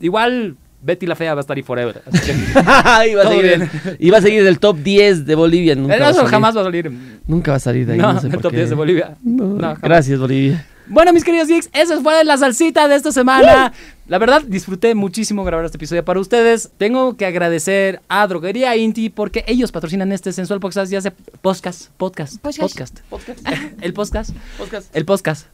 [0.00, 2.02] igual Betty la Fea va a estar ahí forever.
[2.06, 2.32] Así que,
[3.10, 3.62] iba, a seguir bien.
[3.62, 5.74] en- iba a seguir del top 10 de Bolivia.
[5.74, 6.30] Nunca va a eso salir.
[6.30, 6.90] jamás va a salir.
[7.26, 7.98] Nunca va a salir de ahí.
[7.98, 8.56] No, No, sé el por top qué.
[8.58, 9.16] 10 de Bolivia.
[9.22, 9.80] No, No, jamás.
[9.80, 10.66] gracias, Bolivia.
[10.92, 13.72] Bueno, mis queridos geeks, esa fue la salsita de esta semana.
[14.08, 16.70] La verdad, disfruté muchísimo grabar este episodio para ustedes.
[16.76, 21.88] Tengo que agradecer a Droguería Inti porque ellos patrocinan este sensual podcast, ya sea podcast,
[21.96, 23.00] podcast, Podcast.
[23.08, 23.48] podcast.
[23.80, 24.36] El podcast.
[24.92, 25.46] El podcast.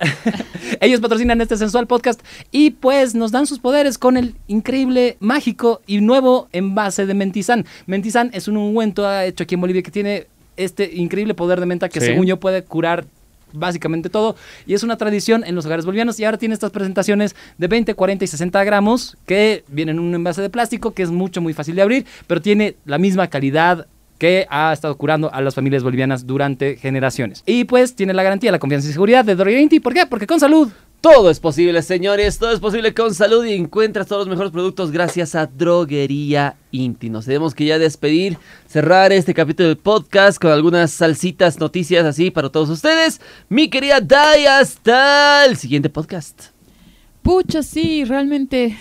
[0.80, 5.82] Ellos patrocinan este sensual podcast y pues nos dan sus poderes con el increíble, mágico
[5.86, 7.66] y nuevo envase de Mentizan.
[7.86, 11.88] Mentizan es un ungüento hecho aquí en Bolivia que tiene este increíble poder de menta
[11.88, 12.06] que Sí.
[12.06, 13.06] según yo puede curar
[13.52, 14.36] básicamente todo
[14.66, 17.94] y es una tradición en los hogares bolivianos y ahora tiene estas presentaciones de 20,
[17.94, 21.52] 40 y 60 gramos que vienen en un envase de plástico que es mucho muy
[21.52, 23.86] fácil de abrir pero tiene la misma calidad
[24.18, 27.42] que ha estado curando a las familias bolivianas durante generaciones.
[27.46, 29.78] Y pues tiene la garantía, la confianza y seguridad de Droguería Inti.
[29.80, 30.06] ¿Por qué?
[30.06, 30.68] Porque con salud
[31.00, 32.38] Todo es posible, señores.
[32.38, 37.08] Todo es posible con salud y encuentras todos los mejores productos gracias a Droguería Inti.
[37.08, 38.36] Nos tenemos que ya despedir,
[38.66, 43.20] cerrar este capítulo del podcast con algunas salsitas, noticias así para todos ustedes.
[43.48, 46.46] Mi querida Dai, hasta el siguiente podcast.
[47.22, 48.76] Pucha, sí, realmente,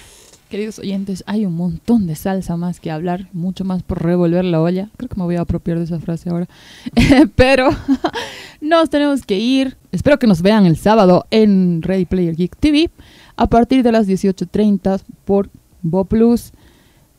[0.47, 4.61] queridos oyentes, hay un montón de salsa más que hablar, mucho más por revolver la
[4.61, 4.89] olla.
[4.97, 6.47] Creo que me voy a apropiar de esa frase ahora.
[7.35, 7.69] Pero
[8.61, 9.77] nos tenemos que ir.
[9.91, 12.89] Espero que nos vean el sábado en Ready Player Geek TV
[13.35, 15.49] a partir de las 18.30 por
[15.81, 16.51] Bo Plus,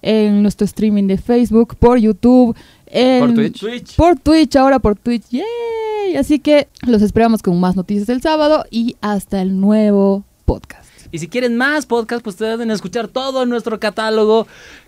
[0.02, 2.56] en nuestro streaming de Facebook, por YouTube,
[2.86, 3.60] en Por Twitch.
[3.60, 3.96] Twitch.
[3.96, 5.28] por Twitch, ahora por Twitch.
[5.30, 6.16] ¡Yay!
[6.18, 10.87] Así que los esperamos con más noticias el sábado y hasta el nuevo podcast.
[11.10, 14.46] Y si quieren más podcasts, pues pueden escuchar todo nuestro catálogo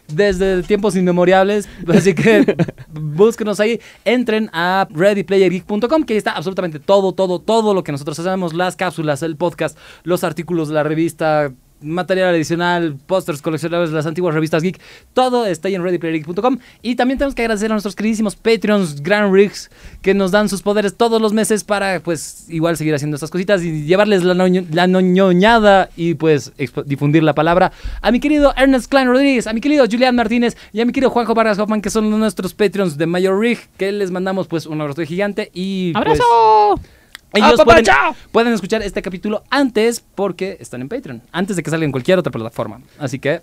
[0.09, 1.69] desde tiempos inmemoriales.
[1.89, 2.57] Así que
[2.91, 3.81] búsquenos ahí.
[4.05, 8.77] Entren a readyplayergeek.com, que ahí está absolutamente todo, todo, todo lo que nosotros hacemos: las
[8.77, 11.53] cápsulas, el podcast, los artículos de la revista.
[11.83, 14.79] Material adicional, pósters coleccionables, las antiguas revistas geek,
[15.15, 16.59] todo está ahí en readyplayergeek.com.
[16.83, 19.71] Y también tenemos que agradecer a nuestros queridísimos Patreons, Grand Rigs,
[20.03, 23.63] que nos dan sus poderes todos los meses para, pues, igual seguir haciendo estas cositas
[23.63, 26.53] y llevarles la, noño- la noñoñada y, pues,
[26.87, 27.73] difundir la palabra
[28.03, 31.11] a mi querido Ernest Klein Rodríguez, a mi querido Julián Martínez y a mi querido
[31.11, 34.81] Juanjo Vargas Hoffman, que son nuestros Patreons de Mayor Rig, que les mandamos, pues, un
[34.81, 36.81] abrazo gigante y, pues, ¡Abrazo!
[37.35, 37.85] Ellos ¡Ah, pueden,
[38.33, 42.19] pueden escuchar este capítulo antes porque están en Patreon, antes de que salga en cualquier
[42.19, 42.81] otra plataforma.
[42.99, 43.41] Así que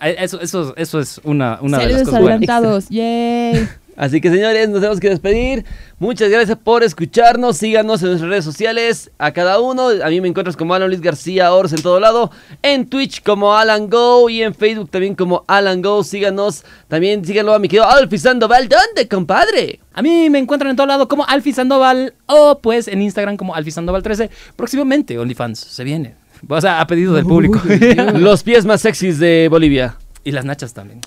[0.00, 2.38] eh, eso, eso, eso es una, una de las cosas buenas.
[2.38, 2.88] adelantados.
[2.90, 3.68] ¡Yay!
[3.96, 5.64] Así que señores, nos tenemos que despedir.
[5.98, 7.56] Muchas gracias por escucharnos.
[7.56, 9.10] Síganos en nuestras redes sociales.
[9.18, 9.88] A cada uno.
[10.04, 12.30] A mí me encuentras como Alan Luis García Ors en todo lado.
[12.62, 14.28] En Twitch como Alan Go.
[14.28, 16.04] Y en Facebook también como Alan Go.
[16.04, 16.64] Síganos.
[16.88, 18.68] También síganlo a mi querido Alfie Sandoval.
[18.68, 19.80] ¿Dónde, compadre?
[19.94, 23.54] A mí me encuentran en todo lado como Alfie Sandoval o pues en Instagram como
[23.54, 24.28] Alfie Sandoval 13.
[24.56, 26.14] Próximamente OnlyFans se viene.
[26.46, 27.60] O sea, a pedido del público.
[28.14, 29.96] Los pies más sexys de Bolivia.
[30.22, 31.00] y las nachas también.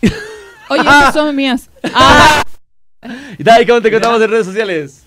[0.70, 1.00] Oye, ah.
[1.02, 1.68] esas son mías.
[1.92, 2.42] Ah.
[3.02, 3.08] Ah.
[3.38, 5.02] Y Dai, ¿cómo te encontramos en redes sociales?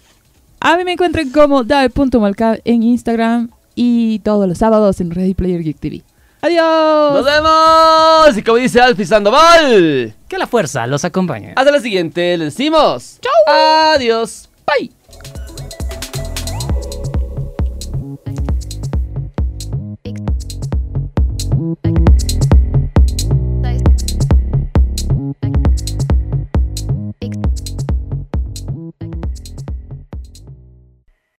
[0.59, 5.61] A mí me encuentran como Dai.malcab en Instagram y todos los sábados en Ready Player
[5.61, 6.03] Geek TV.
[6.41, 7.13] ¡Adiós!
[7.13, 8.37] ¡Nos vemos!
[8.37, 11.53] Y como dice Alfie Sandoval, que la fuerza los acompañe.
[11.55, 13.19] Hasta la siguiente, les decimos.
[13.21, 13.31] ¡Chau!
[13.95, 14.49] ¡Adiós!
[14.67, 14.91] ¡Bye!